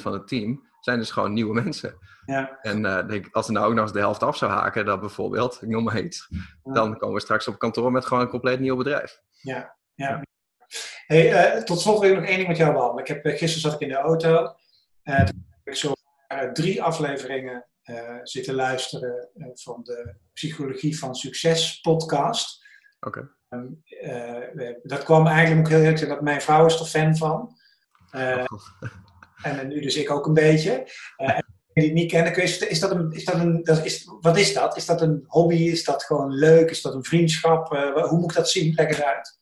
van 0.00 0.12
het 0.12 0.28
team, 0.28 0.68
zijn 0.86 0.98
dus 0.98 1.10
gewoon 1.10 1.32
nieuwe 1.32 1.54
mensen. 1.54 1.98
Ja. 2.26 2.58
En 2.60 2.84
uh, 2.84 3.06
denk, 3.06 3.28
als 3.32 3.46
er 3.46 3.52
nou 3.52 3.66
ook 3.66 3.74
nog 3.74 3.82
eens 3.82 3.92
de 3.92 3.98
helft 3.98 4.22
af 4.22 4.36
zou 4.36 4.52
haken, 4.52 4.84
dan 4.84 5.00
bijvoorbeeld, 5.00 5.62
ik 5.62 5.68
noem 5.68 5.84
maar 5.84 6.00
iets, 6.00 6.28
dan 6.62 6.98
komen 6.98 7.14
we 7.14 7.20
straks 7.20 7.48
op 7.48 7.58
kantoor 7.58 7.92
met 7.92 8.06
gewoon 8.06 8.22
een 8.22 8.28
compleet 8.28 8.60
nieuw 8.60 8.76
bedrijf. 8.76 9.20
Ja, 9.40 9.76
ja. 9.94 10.22
Hey, 11.06 11.56
uh, 11.56 11.62
tot 11.62 11.80
slot 11.80 12.00
wil 12.00 12.10
ik 12.10 12.16
nog 12.16 12.24
één 12.24 12.36
ding 12.36 12.48
met 12.48 12.56
jou 12.56 12.72
behandelen. 12.72 13.04
Ik 13.04 13.22
heb, 13.22 13.36
gisteren 13.36 13.60
zat 13.60 13.72
ik 13.72 13.80
in 13.80 13.88
de 13.88 13.94
auto, 13.94 14.44
toen 15.02 15.14
heb 15.14 15.34
ik 15.64 15.74
zo 15.74 15.92
drie 16.52 16.82
afleveringen 16.82 17.66
zitten 18.22 18.54
luisteren 18.54 19.28
van 19.54 19.82
de 19.82 20.14
Psychologie 20.32 20.98
van 20.98 21.14
Succes 21.14 21.80
podcast. 21.80 22.64
Oké. 23.00 23.30
Uh, 24.02 24.74
dat 24.82 25.02
kwam 25.02 25.26
eigenlijk 25.26 25.68
heel 25.68 25.82
erg 25.82 26.08
dat 26.08 26.20
mijn 26.20 26.40
vrouw 26.40 26.66
is 26.66 26.80
er 26.80 26.86
fan 26.86 27.16
van. 27.16 27.56
Uh, 28.12 28.44
en 29.42 29.68
nu 29.68 29.80
dus 29.80 29.96
ik 29.96 30.10
ook 30.10 30.26
een 30.26 30.34
beetje. 30.34 30.92
Uh, 31.18 31.28
en 31.28 31.82
die 31.82 31.92
niet 31.92 32.10
kennen, 32.10 32.36
is, 32.36 32.58
is 32.58 32.80
dat 32.80 32.90
een, 32.90 33.12
is 33.12 33.24
dat 33.24 33.34
een 33.34 33.62
dat 33.62 33.84
is, 33.84 34.08
wat 34.20 34.36
is 34.36 34.54
dat? 34.54 34.76
Is 34.76 34.86
dat 34.86 35.00
een 35.00 35.24
hobby? 35.26 35.54
Is 35.54 35.84
dat 35.84 36.04
gewoon 36.04 36.32
leuk? 36.32 36.70
Is 36.70 36.82
dat 36.82 36.94
een 36.94 37.04
vriendschap? 37.04 37.68
hoe 37.94 38.18
moet 38.18 38.30
ik 38.30 38.36
dat 38.36 38.50
zien? 38.50 38.72
Leg 38.74 38.88
het 38.88 39.02
uit. 39.02 39.38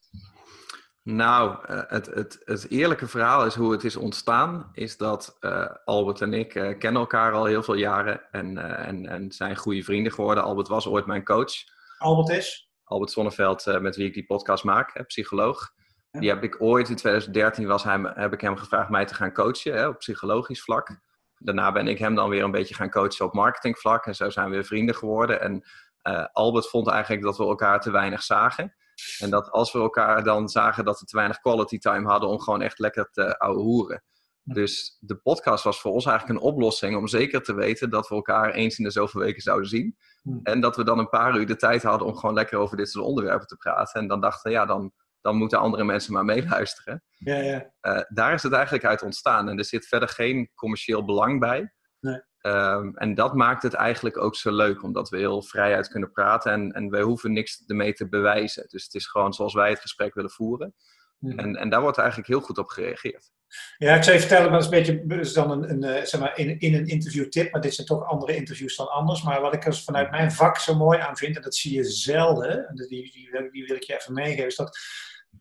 Nou, 1.03 1.57
het, 1.89 2.07
het, 2.07 2.41
het 2.45 2.71
eerlijke 2.71 3.07
verhaal 3.07 3.47
is 3.47 3.55
hoe 3.55 3.73
het 3.73 3.85
is 3.85 3.97
ontstaan. 3.97 4.71
Is 4.73 4.97
dat 4.97 5.39
Albert 5.85 6.21
en 6.21 6.33
ik 6.33 6.49
kennen 6.49 6.97
elkaar 6.97 7.33
al 7.33 7.45
heel 7.45 7.63
veel 7.63 7.75
jaren 7.75 8.21
en, 8.31 8.59
en, 8.87 9.07
en 9.07 9.33
zijn 9.33 9.57
goede 9.57 9.83
vrienden 9.83 10.13
geworden. 10.13 10.45
Albert 10.45 10.69
was 10.69 10.87
ooit 10.87 11.07
mijn 11.07 11.25
coach. 11.25 11.53
Albert 11.99 12.29
is? 12.29 12.69
Albert 12.85 13.11
Zonneveld, 13.11 13.67
uh, 13.67 13.81
met 13.81 13.97
wie 13.97 14.07
ik 14.07 14.15
die 14.15 14.27
podcast 14.27 14.65
maak, 14.65 15.07
psycholoog. 15.07 15.73
Die 16.19 16.29
heb 16.29 16.43
ik 16.43 16.63
ooit 16.63 16.89
in 16.89 16.97
2013 16.97 17.67
was 17.67 17.85
hij, 17.85 18.13
heb 18.15 18.33
ik 18.33 18.41
hem 18.41 18.57
gevraagd 18.57 18.89
mij 18.89 19.05
te 19.05 19.15
gaan 19.15 19.33
coachen 19.33 19.75
hè, 19.75 19.89
op 19.89 19.99
psychologisch 19.99 20.63
vlak. 20.63 20.99
Daarna 21.39 21.73
ben 21.73 21.89
ik 21.89 21.99
hem 21.99 22.15
dan 22.15 22.29
weer 22.29 22.43
een 22.43 22.51
beetje 22.51 22.75
gaan 22.75 22.91
coachen 22.91 23.25
op 23.25 23.33
marketingvlak. 23.33 24.07
En 24.07 24.15
zo 24.15 24.31
zijn 24.31 24.49
we 24.49 24.55
weer 24.55 24.65
vrienden 24.65 24.95
geworden. 24.95 25.41
En 25.41 25.65
uh, 26.09 26.27
Albert 26.33 26.69
vond 26.69 26.89
eigenlijk 26.89 27.23
dat 27.23 27.37
we 27.37 27.45
elkaar 27.45 27.81
te 27.81 27.91
weinig 27.91 28.23
zagen. 28.23 28.75
En 29.19 29.31
dat 29.31 29.51
als 29.51 29.73
we 29.73 29.79
elkaar 29.79 30.25
dan 30.25 30.49
zagen 30.49 30.85
dat 30.85 31.01
we 31.01 31.07
te 31.07 31.17
weinig 31.17 31.41
quality 31.41 31.79
time 31.79 32.09
hadden 32.09 32.29
om 32.29 32.41
gewoon 32.41 32.63
echt 32.63 32.79
lekker 32.79 33.11
te 33.11 33.39
ouwe 33.39 33.61
hoeren. 33.61 34.03
Dus 34.43 34.97
de 35.01 35.17
podcast 35.17 35.65
was 35.65 35.81
voor 35.81 35.93
ons 35.93 36.07
eigenlijk 36.07 36.39
een 36.39 36.47
oplossing 36.47 36.97
om 36.97 37.07
zeker 37.07 37.43
te 37.43 37.55
weten 37.55 37.91
dat 37.91 38.09
we 38.09 38.15
elkaar 38.15 38.51
eens 38.51 38.79
in 38.79 38.85
de 38.85 38.91
zoveel 38.91 39.21
weken 39.21 39.43
zouden 39.43 39.69
zien. 39.69 39.97
En 40.43 40.61
dat 40.61 40.77
we 40.77 40.85
dan 40.85 40.99
een 40.99 41.09
paar 41.09 41.37
uur 41.37 41.47
de 41.47 41.57
tijd 41.57 41.83
hadden 41.83 42.09
om 42.09 42.17
gewoon 42.17 42.35
lekker 42.35 42.59
over 42.59 42.77
dit 42.77 42.91
soort 42.91 43.05
onderwerpen 43.05 43.47
te 43.47 43.57
praten. 43.57 44.01
En 44.01 44.09
dan 44.09 44.21
dachten 44.21 44.51
we, 44.51 44.57
ja, 44.57 44.67
dan, 44.67 44.93
dan 45.25 45.37
moeten 45.37 45.59
andere 45.59 45.85
mensen 45.85 46.13
maar 46.13 46.25
meeluisteren. 46.25 47.03
Ja, 47.19 47.37
ja. 47.37 47.73
Uh, 47.83 48.03
daar 48.09 48.35
is 48.35 48.43
het 48.43 48.53
eigenlijk 48.53 48.85
uit 48.85 49.03
ontstaan. 49.03 49.49
En 49.49 49.59
er 49.59 49.65
zit 49.65 49.87
verder 49.87 50.09
geen 50.09 50.51
commercieel 50.55 51.05
belang 51.05 51.41
bij. 51.41 51.73
Nee. 52.01 52.23
Um, 52.43 52.97
en 52.97 53.15
dat 53.15 53.35
maakt 53.35 53.63
het 53.63 53.75
eigenlijk 53.75 54.19
ook 54.19 54.37
zo 54.37 54.53
leuk, 54.53 54.83
omdat 54.83 55.09
we 55.09 55.17
heel 55.17 55.43
vrijuit 55.43 55.89
kunnen 55.89 56.11
praten 56.11 56.53
en, 56.53 56.73
en 56.73 56.91
we 56.91 57.01
hoeven 57.01 57.33
niks 57.33 57.63
ermee 57.67 57.93
te 57.93 58.09
bewijzen. 58.09 58.67
Dus 58.69 58.85
het 58.85 58.95
is 58.95 59.07
gewoon 59.07 59.33
zoals 59.33 59.55
wij 59.55 59.71
het 59.71 59.81
gesprek 59.81 60.15
willen 60.15 60.31
voeren. 60.31 60.75
Mhm. 61.19 61.39
En, 61.39 61.57
en 61.57 61.69
daar 61.69 61.81
wordt 61.81 61.99
eigenlijk 61.99 62.29
heel 62.29 62.41
goed 62.41 62.59
op 62.59 62.69
gereageerd. 62.69 63.33
Ja, 63.79 63.95
ik 63.95 64.03
zou 64.03 64.15
je 64.15 64.21
vertellen, 64.21 64.51
maar 64.51 64.61
dat 64.61 64.73
is 64.73 64.79
een 64.79 65.07
beetje 65.07 65.21
is 65.21 65.33
dan 65.33 65.51
een, 65.51 65.71
een, 65.71 65.83
eh, 65.83 66.05
zeg 66.05 66.21
maar, 66.21 66.39
in, 66.39 66.59
in 66.59 66.75
een 66.75 66.87
interviewtip, 66.87 67.53
maar 67.53 67.61
dit 67.61 67.75
zijn 67.75 67.87
toch 67.87 68.05
andere 68.05 68.37
interviews 68.37 68.77
dan 68.77 68.89
anders. 68.91 69.23
Maar 69.23 69.41
wat 69.41 69.55
ik 69.55 69.67
er 69.67 69.75
vanuit 69.75 70.11
mijn 70.11 70.33
vak 70.33 70.59
zo 70.59 70.75
mooi 70.75 70.99
aan 70.99 71.17
vind, 71.17 71.37
en 71.37 71.43
dat 71.43 71.55
zie 71.55 71.75
je 71.75 71.85
zelden, 71.85 72.69
en 72.69 72.75
die, 72.75 73.13
die, 73.13 73.51
die 73.51 73.67
wil 73.67 73.77
ik 73.77 73.83
je 73.83 73.97
even 73.97 74.15
meegeven, 74.15 74.47
is 74.47 74.57
dat 74.57 74.79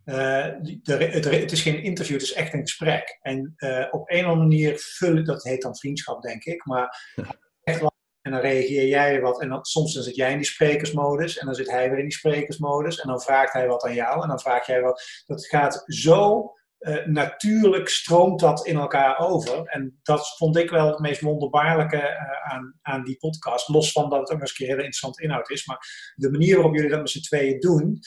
uh, 0.06 0.48
de, 0.62 0.96
het, 0.96 1.26
het, 1.26 1.52
is 1.52 1.62
geen 1.62 1.84
interview, 1.84 2.14
het 2.14 2.24
is 2.26 2.34
echt 2.34 2.54
een 2.54 2.62
gesprek. 2.62 3.18
En 3.22 3.54
uh, 3.58 3.86
op 3.92 4.12
een 4.12 4.26
of 4.26 4.32
andere 4.32 4.48
manier 4.48 4.74
vullen, 4.78 5.26
dat 5.26 5.44
heet 5.44 5.62
dan 5.62 5.78
vriendschap, 5.78 6.22
denk 6.22 6.44
ik, 6.44 6.66
maar 6.66 7.14
echt 7.64 7.82
lang. 7.82 7.92
En 8.22 8.32
dan 8.32 8.42
reageer 8.42 8.88
jij 8.88 9.22
wat. 9.22 9.42
En 9.42 9.50
dan, 9.50 9.66
soms 9.66 9.94
dan 9.94 10.04
zit 10.04 10.16
jij 10.16 10.32
in 10.32 10.38
die 10.38 10.46
sprekersmodus. 10.46 11.38
En 11.38 11.46
dan 11.46 11.56
zit 11.56 11.72
hij 11.72 11.90
weer 11.90 11.98
in 11.98 12.04
die 12.04 12.18
sprekersmodus. 12.18 13.00
En 13.00 13.08
dan 13.08 13.22
vraagt 13.22 13.54
hij 13.54 13.68
wat 13.68 13.84
aan 13.84 13.94
jou. 13.94 14.22
En 14.22 14.28
dan 14.28 14.40
vraag 14.40 14.66
jij 14.66 14.82
wat. 14.82 15.24
Dat 15.26 15.46
gaat 15.46 15.84
zo 15.86 16.52
uh, 16.84 17.06
natuurlijk 17.06 17.90
stroomt 17.90 18.40
dat 18.40 18.66
in 18.66 18.76
elkaar 18.76 19.20
over. 19.20 19.66
En 19.66 20.00
dat 20.04 20.38
vond 20.38 20.58
ik 20.58 20.70
wel 20.70 20.88
het 20.88 21.00
meest 21.00 21.22
wonderbaarlijke 21.22 21.98
uh, 21.98 22.54
aan, 22.54 22.80
aan 22.82 23.04
die 23.04 23.18
podcast. 23.18 23.70
Los 23.70 23.92
van 23.92 24.10
dat 24.10 24.20
het 24.20 24.32
ook 24.32 24.40
eens 24.40 24.50
een 24.50 24.56
keer 24.56 24.68
hele 24.68 24.84
interessante 24.84 25.24
inhoud 25.24 25.50
is. 25.50 25.66
Maar 25.66 26.14
de 26.16 26.32
manier 26.32 26.56
waarop 26.56 26.76
jullie 26.76 26.90
dat 26.90 27.00
met 27.00 27.10
z'n 27.10 27.22
tweeën 27.22 27.60
doen, 27.60 28.00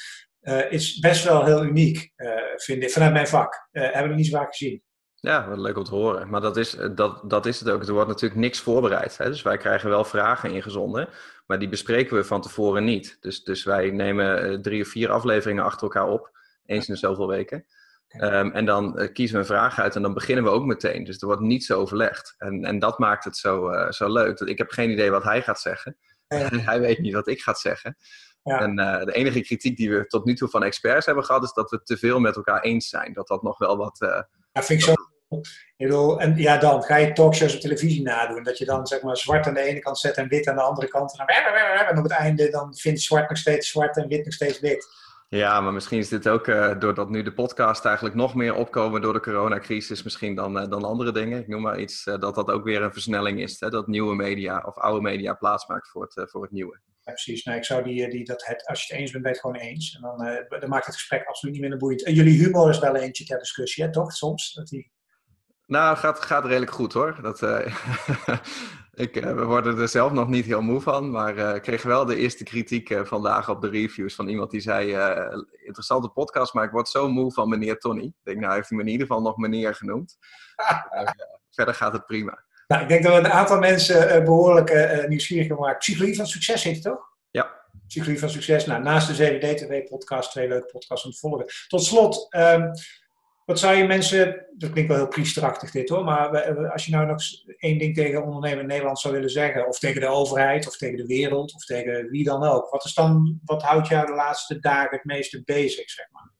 uh, 0.49 0.73
is 0.73 0.99
best 0.99 1.25
wel 1.25 1.45
heel 1.45 1.65
uniek, 1.65 2.13
vind 2.57 2.83
ik. 2.83 2.91
Vanuit 2.91 3.13
mijn 3.13 3.27
vak. 3.27 3.69
hebben 3.71 4.11
we 4.11 4.17
niet 4.17 4.27
zo 4.27 4.37
vaak 4.37 4.49
gezien. 4.49 4.83
Ja, 5.15 5.49
wat 5.49 5.59
leuk 5.59 5.77
om 5.77 5.85
te 5.85 5.95
horen. 5.95 6.29
Maar 6.31 6.41
dat 6.41 6.57
is, 6.57 6.77
dat, 6.95 7.31
dat 7.31 7.47
is 7.47 7.61
het 7.61 7.71
ook. 7.71 7.87
Er 7.87 7.93
wordt 7.93 8.09
natuurlijk 8.09 8.41
niks 8.41 8.61
voorbereid. 8.61 9.19
Hè? 9.19 9.29
Dus 9.29 9.43
wij 9.43 9.57
krijgen 9.57 9.89
wel 9.89 10.05
vragen 10.05 10.51
ingezonden, 10.51 11.09
maar 11.47 11.59
die 11.59 11.69
bespreken 11.69 12.17
we 12.17 12.25
van 12.25 12.41
tevoren 12.41 12.85
niet. 12.85 13.17
Dus, 13.21 13.45
dus 13.45 13.65
wij 13.65 13.91
nemen 13.91 14.63
drie 14.63 14.83
of 14.83 14.89
vier 14.89 15.11
afleveringen 15.11 15.65
achter 15.65 15.83
elkaar 15.83 16.09
op, 16.09 16.31
eens 16.67 16.89
in 16.89 16.95
de 16.95 17.01
zoveel 17.01 17.29
weken. 17.29 17.67
Um, 18.21 18.53
en 18.53 18.65
dan 18.65 19.01
uh, 19.01 19.13
kiezen 19.13 19.35
we 19.37 19.41
een 19.41 19.49
vraag 19.49 19.79
uit 19.79 19.97
en 19.97 20.03
dan 20.03 20.15
beginnen 20.15 20.45
we 20.45 20.51
ook 20.51 20.65
meteen. 20.65 21.05
Dus 21.05 21.21
er 21.21 21.27
wordt 21.27 21.43
niets 21.43 21.73
overlegd. 21.73 22.35
En, 22.39 22.65
en 22.65 22.79
dat 22.79 22.99
maakt 22.99 23.25
het 23.25 23.37
zo, 23.37 23.73
uh, 23.73 23.91
zo 23.91 24.13
leuk. 24.13 24.41
Ik 24.41 24.59
heb 24.59 24.71
geen 24.71 24.91
idee 24.91 25.11
wat 25.11 25.25
hij 25.25 25.43
gaat 25.43 25.61
zeggen. 25.61 25.97
Ja. 26.29 26.49
hij 26.71 26.81
weet 26.81 26.99
niet 26.99 27.15
wat 27.15 27.29
ik 27.29 27.41
ga 27.41 27.55
zeggen. 27.55 27.97
Ja. 28.47 28.61
En 28.61 28.81
uh, 28.81 29.05
de 29.05 29.13
enige 29.13 29.41
kritiek 29.41 29.77
die 29.77 29.91
we 29.91 30.07
tot 30.07 30.25
nu 30.25 30.35
toe 30.35 30.49
van 30.49 30.63
experts 30.63 31.07
hebben 31.07 31.25
gehad, 31.25 31.43
is 31.43 31.53
dat 31.53 31.71
we 31.71 31.83
te 31.83 31.97
veel 31.97 32.21
met 32.21 32.37
elkaar 32.37 32.61
eens 32.61 32.89
zijn. 32.89 33.13
Dat 33.13 33.29
dat 33.29 33.43
nog 33.43 33.59
wel 33.59 33.77
wat. 33.77 33.97
Ja, 34.53 34.63
vind 34.63 34.81
ik 34.81 34.85
zo. 34.85 34.93
Ik 35.77 35.87
bedoel, 35.87 36.21
en 36.21 36.37
ja, 36.37 36.59
dan 36.59 36.83
ga 36.83 36.97
je 36.97 37.13
talkshows 37.13 37.55
op 37.55 37.61
televisie 37.61 38.03
nadoen. 38.03 38.43
Dat 38.43 38.59
je 38.59 38.65
dan 38.65 38.87
zeg 38.87 39.03
maar 39.03 39.17
zwart 39.17 39.47
aan 39.47 39.55
de 39.55 39.61
ene 39.61 39.79
kant 39.79 39.99
zet 39.99 40.17
en 40.17 40.29
wit 40.29 40.49
aan 40.49 40.57
de 40.57 40.63
andere 40.63 40.89
kant. 40.89 41.19
En, 41.19 41.27
dan, 41.27 41.87
en 41.87 41.99
op 41.99 42.03
het 42.03 42.13
einde 42.13 42.51
dan 42.51 42.75
vindt 42.75 43.01
zwart 43.01 43.29
nog 43.29 43.39
steeds 43.39 43.69
zwart 43.69 43.97
en 43.97 44.09
wit 44.09 44.25
nog 44.25 44.35
steeds 44.35 44.61
wit. 44.61 44.87
Ja, 45.29 45.61
maar 45.61 45.73
misschien 45.73 45.99
is 45.99 46.09
dit 46.09 46.29
ook 46.29 46.47
uh, 46.47 46.79
doordat 46.79 47.11
nu 47.11 47.23
de 47.23 47.33
podcast 47.33 47.85
eigenlijk 47.85 48.15
nog 48.15 48.35
meer 48.35 48.55
opkomen 48.55 49.01
door 49.01 49.13
de 49.13 49.21
coronacrisis, 49.21 50.03
misschien 50.03 50.35
dan, 50.35 50.63
uh, 50.63 50.69
dan 50.69 50.85
andere 50.85 51.13
dingen. 51.13 51.41
Ik 51.41 51.49
noem 51.49 51.63
maar 51.63 51.79
iets, 51.79 52.07
uh, 52.07 52.19
dat 52.19 52.35
dat 52.35 52.51
ook 52.51 52.65
weer 52.65 52.83
een 52.83 52.93
versnelling 52.93 53.41
is. 53.41 53.61
Hè? 53.61 53.71
Dat 53.71 53.87
nieuwe 53.87 54.15
media 54.15 54.63
of 54.67 54.79
oude 54.79 55.01
media 55.01 55.35
plaatsmaakt 55.35 55.89
voor 55.89 56.03
het, 56.03 56.31
voor 56.31 56.43
het 56.43 56.51
nieuwe. 56.51 56.81
Ja, 57.07 57.13
precies. 57.13 57.45
Nou, 57.45 57.59
ik 57.59 57.65
zou 57.65 57.83
die, 57.83 58.11
die, 58.11 58.25
dat 58.25 58.47
het, 58.47 58.67
als 58.67 58.87
je 58.87 58.93
het 58.93 59.03
eens 59.03 59.11
bent, 59.11 59.23
ben 59.23 59.33
je 59.33 59.39
het 59.39 59.47
gewoon 59.47 59.69
eens. 59.69 59.95
En 59.95 60.01
dan, 60.01 60.61
dan 60.61 60.69
maakt 60.69 60.87
het 60.87 60.95
gesprek 60.95 61.27
absoluut 61.27 61.53
niet 61.53 61.63
minder 61.63 61.81
boeiend. 61.81 62.05
En 62.05 62.15
jullie 62.15 62.39
humor 62.39 62.71
is 62.71 62.79
wel 62.79 62.97
eentje 62.97 63.25
ter 63.25 63.39
discussie, 63.39 63.85
hè? 63.85 63.93
toch? 63.93 64.13
Soms. 64.13 64.53
Dat 64.53 64.67
die... 64.67 64.93
Nou, 65.67 65.97
gaat, 65.97 66.21
gaat 66.21 66.45
redelijk 66.45 66.71
goed 66.71 66.93
hoor. 66.93 67.19
Dat, 67.23 67.43
ik, 69.05 69.17
uh, 69.17 69.35
we 69.35 69.45
worden 69.45 69.79
er 69.79 69.89
zelf 69.89 70.13
nog 70.13 70.29
niet 70.29 70.45
heel 70.45 70.63
moe 70.63 70.81
van, 70.81 71.11
maar 71.11 71.37
ik 71.37 71.63
kreeg 71.63 71.83
wel 71.83 72.05
de 72.05 72.17
eerste 72.17 72.45
kritiek 72.45 73.07
vandaag 73.07 73.51
op 73.51 73.61
de 73.61 73.69
reviews 73.69 74.15
van 74.15 74.29
iemand 74.29 74.51
die 74.51 74.61
zei: 74.61 74.87
interessante 75.65 76.09
podcast, 76.09 76.55
maar 76.55 76.65
ik 76.65 76.71
word 76.71 76.89
zo 76.89 77.09
moe 77.09 77.33
van 77.33 77.49
meneer 77.49 77.79
Tony. 77.79 78.05
Ik 78.05 78.15
denk, 78.23 78.41
nou, 78.41 78.55
heeft 78.55 78.69
hij 78.69 78.79
me 78.79 78.85
in 78.85 78.91
ieder 78.91 79.07
geval 79.07 79.23
nog 79.23 79.37
meneer 79.37 79.75
genoemd. 79.75 80.17
verder 81.57 81.75
gaat 81.75 81.93
het 81.93 82.07
prima. 82.07 82.46
Nou, 82.67 82.83
ik 82.83 82.89
denk 82.89 83.03
dat 83.03 83.13
we 83.13 83.19
een 83.19 83.33
aantal 83.33 83.59
mensen 83.59 84.25
behoorlijk 84.25 84.71
nieuwsgierig 85.09 85.47
hebben 85.47 85.65
gemaakt. 85.65 85.79
Psychologie 85.79 86.17
van 86.17 86.27
succes 86.27 86.63
heet 86.63 86.75
het 86.75 86.83
toch? 86.83 87.15
Ja. 87.31 87.51
Psychologie 87.87 88.21
van 88.21 88.31
succes. 88.31 88.67
Nou, 88.67 88.83
naast 88.83 89.07
de 89.07 89.13
CVD-TV-podcast, 89.13 90.31
twee 90.31 90.49
leuke 90.49 90.67
podcasts 90.67 91.05
om 91.05 91.11
te 91.11 91.19
volgen. 91.19 91.47
Tot 91.69 91.85
slot. 91.85 92.35
Um, 92.37 92.71
wat 93.47 93.59
zou 93.59 93.77
je 93.77 93.85
mensen, 93.85 94.47
dat 94.57 94.71
klinkt 94.71 94.91
wel 94.91 95.01
heel 95.01 95.09
priesterachtig 95.09 95.71
dit 95.71 95.89
hoor, 95.89 96.05
maar 96.05 96.71
als 96.71 96.85
je 96.85 96.93
nou 96.93 97.07
nog 97.07 97.23
één 97.59 97.79
ding 97.79 97.95
tegen 97.95 98.23
ondernemer 98.23 98.61
in 98.61 98.67
Nederland 98.67 98.99
zou 98.99 99.15
willen 99.15 99.31
zeggen, 99.31 99.69
of 99.69 99.79
tegen 99.79 100.01
de 100.01 100.07
overheid, 100.07 100.67
of 100.67 100.77
tegen 100.77 100.97
de 100.97 101.07
wereld, 101.07 101.55
of 101.55 101.65
tegen 101.65 102.11
wie 102.11 102.25
dan 102.25 102.45
ook, 102.45 102.71
wat, 102.71 102.85
is 102.85 102.95
dan, 102.95 103.41
wat 103.45 103.63
houdt 103.63 103.89
jou 103.89 104.07
de 104.07 104.13
laatste 104.13 104.59
dagen 104.59 104.97
het 104.97 105.05
meeste 105.05 105.43
bezig, 105.45 105.91
zeg 105.91 106.07
maar? 106.11 106.33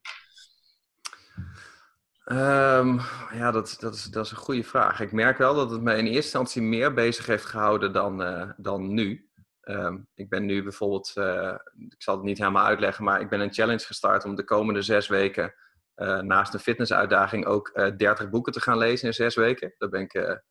Um, 2.31 2.99
ja, 3.33 3.51
dat, 3.51 3.77
dat, 3.79 3.93
is, 3.93 4.03
dat 4.03 4.25
is 4.25 4.31
een 4.31 4.37
goede 4.37 4.63
vraag. 4.63 4.99
Ik 4.99 5.11
merk 5.11 5.37
wel 5.37 5.55
dat 5.55 5.71
het 5.71 5.81
mij 5.81 5.97
in 5.97 6.05
eerste 6.05 6.21
instantie 6.21 6.61
meer 6.61 6.93
bezig 6.93 7.25
heeft 7.25 7.45
gehouden 7.45 7.93
dan, 7.93 8.21
uh, 8.21 8.49
dan 8.57 8.93
nu. 8.93 9.29
Um, 9.61 10.07
ik 10.13 10.29
ben 10.29 10.45
nu 10.45 10.63
bijvoorbeeld, 10.63 11.13
uh, 11.15 11.55
ik 11.89 12.01
zal 12.01 12.15
het 12.15 12.23
niet 12.23 12.37
helemaal 12.37 12.65
uitleggen, 12.65 13.03
maar 13.03 13.21
ik 13.21 13.29
ben 13.29 13.39
een 13.39 13.53
challenge 13.53 13.85
gestart 13.85 14.25
om 14.25 14.35
de 14.35 14.43
komende 14.43 14.81
zes 14.81 15.07
weken 15.07 15.53
uh, 15.95 16.19
naast 16.19 16.53
een 16.53 16.59
fitnessuitdaging 16.59 17.45
ook 17.45 17.93
30 17.97 18.29
boeken 18.29 18.53
te 18.53 18.61
gaan 18.61 18.77
lezen 18.77 19.07
in 19.07 19.13
zes 19.13 19.35
weken. 19.35 19.73
Daar 19.77 19.89
ben 19.89 20.01
ik 20.01 20.41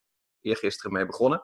eergisteren 0.41 0.93
mee 0.93 1.07
begonnen. 1.07 1.43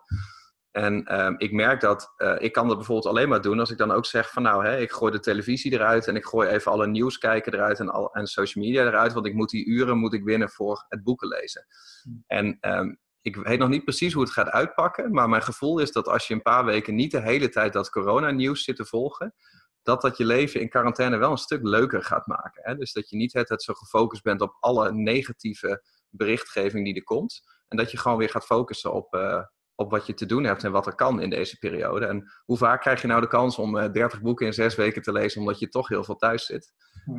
En 0.73 1.21
um, 1.21 1.35
ik 1.39 1.53
merk 1.53 1.81
dat 1.81 2.15
ik 2.39 2.53
kan 2.53 2.69
dat 2.69 2.77
bijvoorbeeld 2.77 3.07
alleen 3.07 3.29
maar 3.29 3.41
doen 3.41 3.61
als 3.61 3.71
ik 3.71 3.79
dan 3.79 3.91
ook 3.91 4.07
zeg 4.07 4.31
van 4.31 4.43
nou, 4.43 4.67
hè, 4.67 4.79
ik 4.79 4.93
gooi 4.93 5.13
de 5.13 5.21
televisie 5.21 5.73
eruit 5.73 6.07
en 6.07 6.17
ik 6.17 6.25
gooi 6.25 6.49
even 6.49 6.73
alle 6.73 6.87
nieuws 6.87 7.19
kijken 7.19 7.55
eruit 7.55 7.81
en, 7.81 7.89
al, 7.89 8.15
en 8.15 8.27
social 8.27 8.65
media 8.65 8.87
eruit, 8.87 9.13
want 9.13 9.27
ik 9.27 9.35
moet 9.35 9.51
die 9.51 9.67
uren 9.67 9.99
moet 9.99 10.13
ik 10.13 10.25
winnen 10.25 10.51
voor 10.51 10.85
het 10.89 11.03
boeken 11.03 11.29
lezen. 11.29 11.67
Hmm. 12.03 12.25
En 12.27 12.59
um, 12.61 12.99
ik 13.23 13.37
weet 13.37 13.59
nog 13.59 13.69
niet 13.69 13.85
precies 13.85 14.13
hoe 14.13 14.23
het 14.23 14.33
gaat 14.33 14.49
uitpakken, 14.49 15.13
maar 15.13 15.29
mijn 15.29 15.43
gevoel 15.43 15.79
is 15.79 15.93
dat 15.93 16.09
als 16.09 16.29
je 16.29 16.35
een 16.35 16.43
paar 16.43 16.65
weken 16.65 16.95
niet 16.95 17.11
de 17.11 17.21
hele 17.21 17.49
tijd 17.49 17.73
dat 17.73 17.91
coronanieuws 17.91 18.65
zit 18.65 18.77
te 18.77 18.85
volgen, 18.85 19.35
dat 19.83 20.01
dat 20.01 20.17
je 20.17 20.25
leven 20.25 20.61
in 20.61 20.69
quarantaine 20.69 21.17
wel 21.17 21.31
een 21.31 21.37
stuk 21.37 21.63
leuker 21.63 22.03
gaat 22.03 22.27
maken. 22.27 22.63
Hè? 22.65 22.77
Dus 22.77 22.93
dat 22.93 23.09
je 23.09 23.17
niet 23.17 23.33
het, 23.33 23.49
het 23.49 23.63
zo 23.63 23.73
gefocust 23.73 24.23
bent 24.23 24.41
op 24.41 24.57
alle 24.61 24.93
negatieve 24.93 25.83
berichtgeving 26.09 26.85
die 26.85 26.95
er 26.95 27.05
komt. 27.05 27.43
En 27.69 27.77
dat 27.77 27.91
je 27.91 27.99
gewoon 27.99 28.19
weer 28.19 28.31
gaat 28.31 28.47
focussen 28.47 28.93
op, 28.93 29.15
uh, 29.15 29.43
op 29.83 29.91
wat 29.91 30.07
je 30.07 30.15
te 30.15 30.27
doen 30.27 30.45
hebt 30.45 30.65
en 30.65 30.73
wat 30.73 30.87
er 30.87 30.95
kan 30.95 31.21
in 31.21 31.31
deze 31.31 31.59
periode. 31.59 32.07
En 32.07 32.33
hoe 32.45 32.57
vaak 32.57 32.81
krijg 32.81 33.01
je 33.01 33.07
nou 33.07 33.21
de 33.21 33.27
kans 33.27 33.59
om 33.59 33.77
uh, 33.77 33.93
30 33.93 34.21
boeken 34.21 34.47
in 34.47 34.53
zes 34.53 34.75
weken 34.75 35.03
te 35.03 35.13
lezen, 35.13 35.41
omdat 35.41 35.59
je 35.59 35.69
toch 35.69 35.89
heel 35.89 36.05
veel 36.05 36.17
thuis 36.17 36.47
zit. 36.47 36.73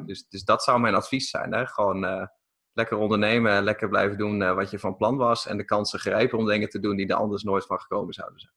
Dus, 0.06 0.28
dus 0.28 0.44
dat 0.44 0.64
zou 0.64 0.80
mijn 0.80 0.96
advies 0.96 1.30
zijn. 1.30 1.54
Hè? 1.54 1.66
Gewoon 1.66 2.04
uh, 2.04 2.26
lekker 2.74 2.98
ondernemen, 2.98 3.64
lekker 3.64 3.90
blijven 3.90 4.18
doen 4.18 4.56
wat 4.56 4.72
je 4.72 4.80
van 4.80 4.96
plan 4.96 5.18
was. 5.18 5.48
En 5.48 5.58
de 5.58 5.66
kansen 5.66 6.00
grijpen 6.00 6.38
om 6.38 6.46
dingen 6.46 6.70
te 6.70 6.80
doen 6.80 6.96
die 6.96 7.08
er 7.08 7.16
anders 7.16 7.44
nooit 7.44 7.66
van 7.66 7.80
gekomen 7.80 8.14
zouden 8.14 8.40
zijn. 8.40 8.54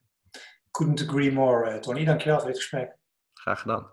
Couldn't 0.70 1.08
agree 1.08 1.32
more, 1.32 1.78
Tony. 1.78 2.04
Dankjewel 2.04 2.38
voor 2.38 2.48
dit 2.48 2.56
gesprek. 2.56 2.96
Graag 3.34 3.60
gedaan. 3.60 3.90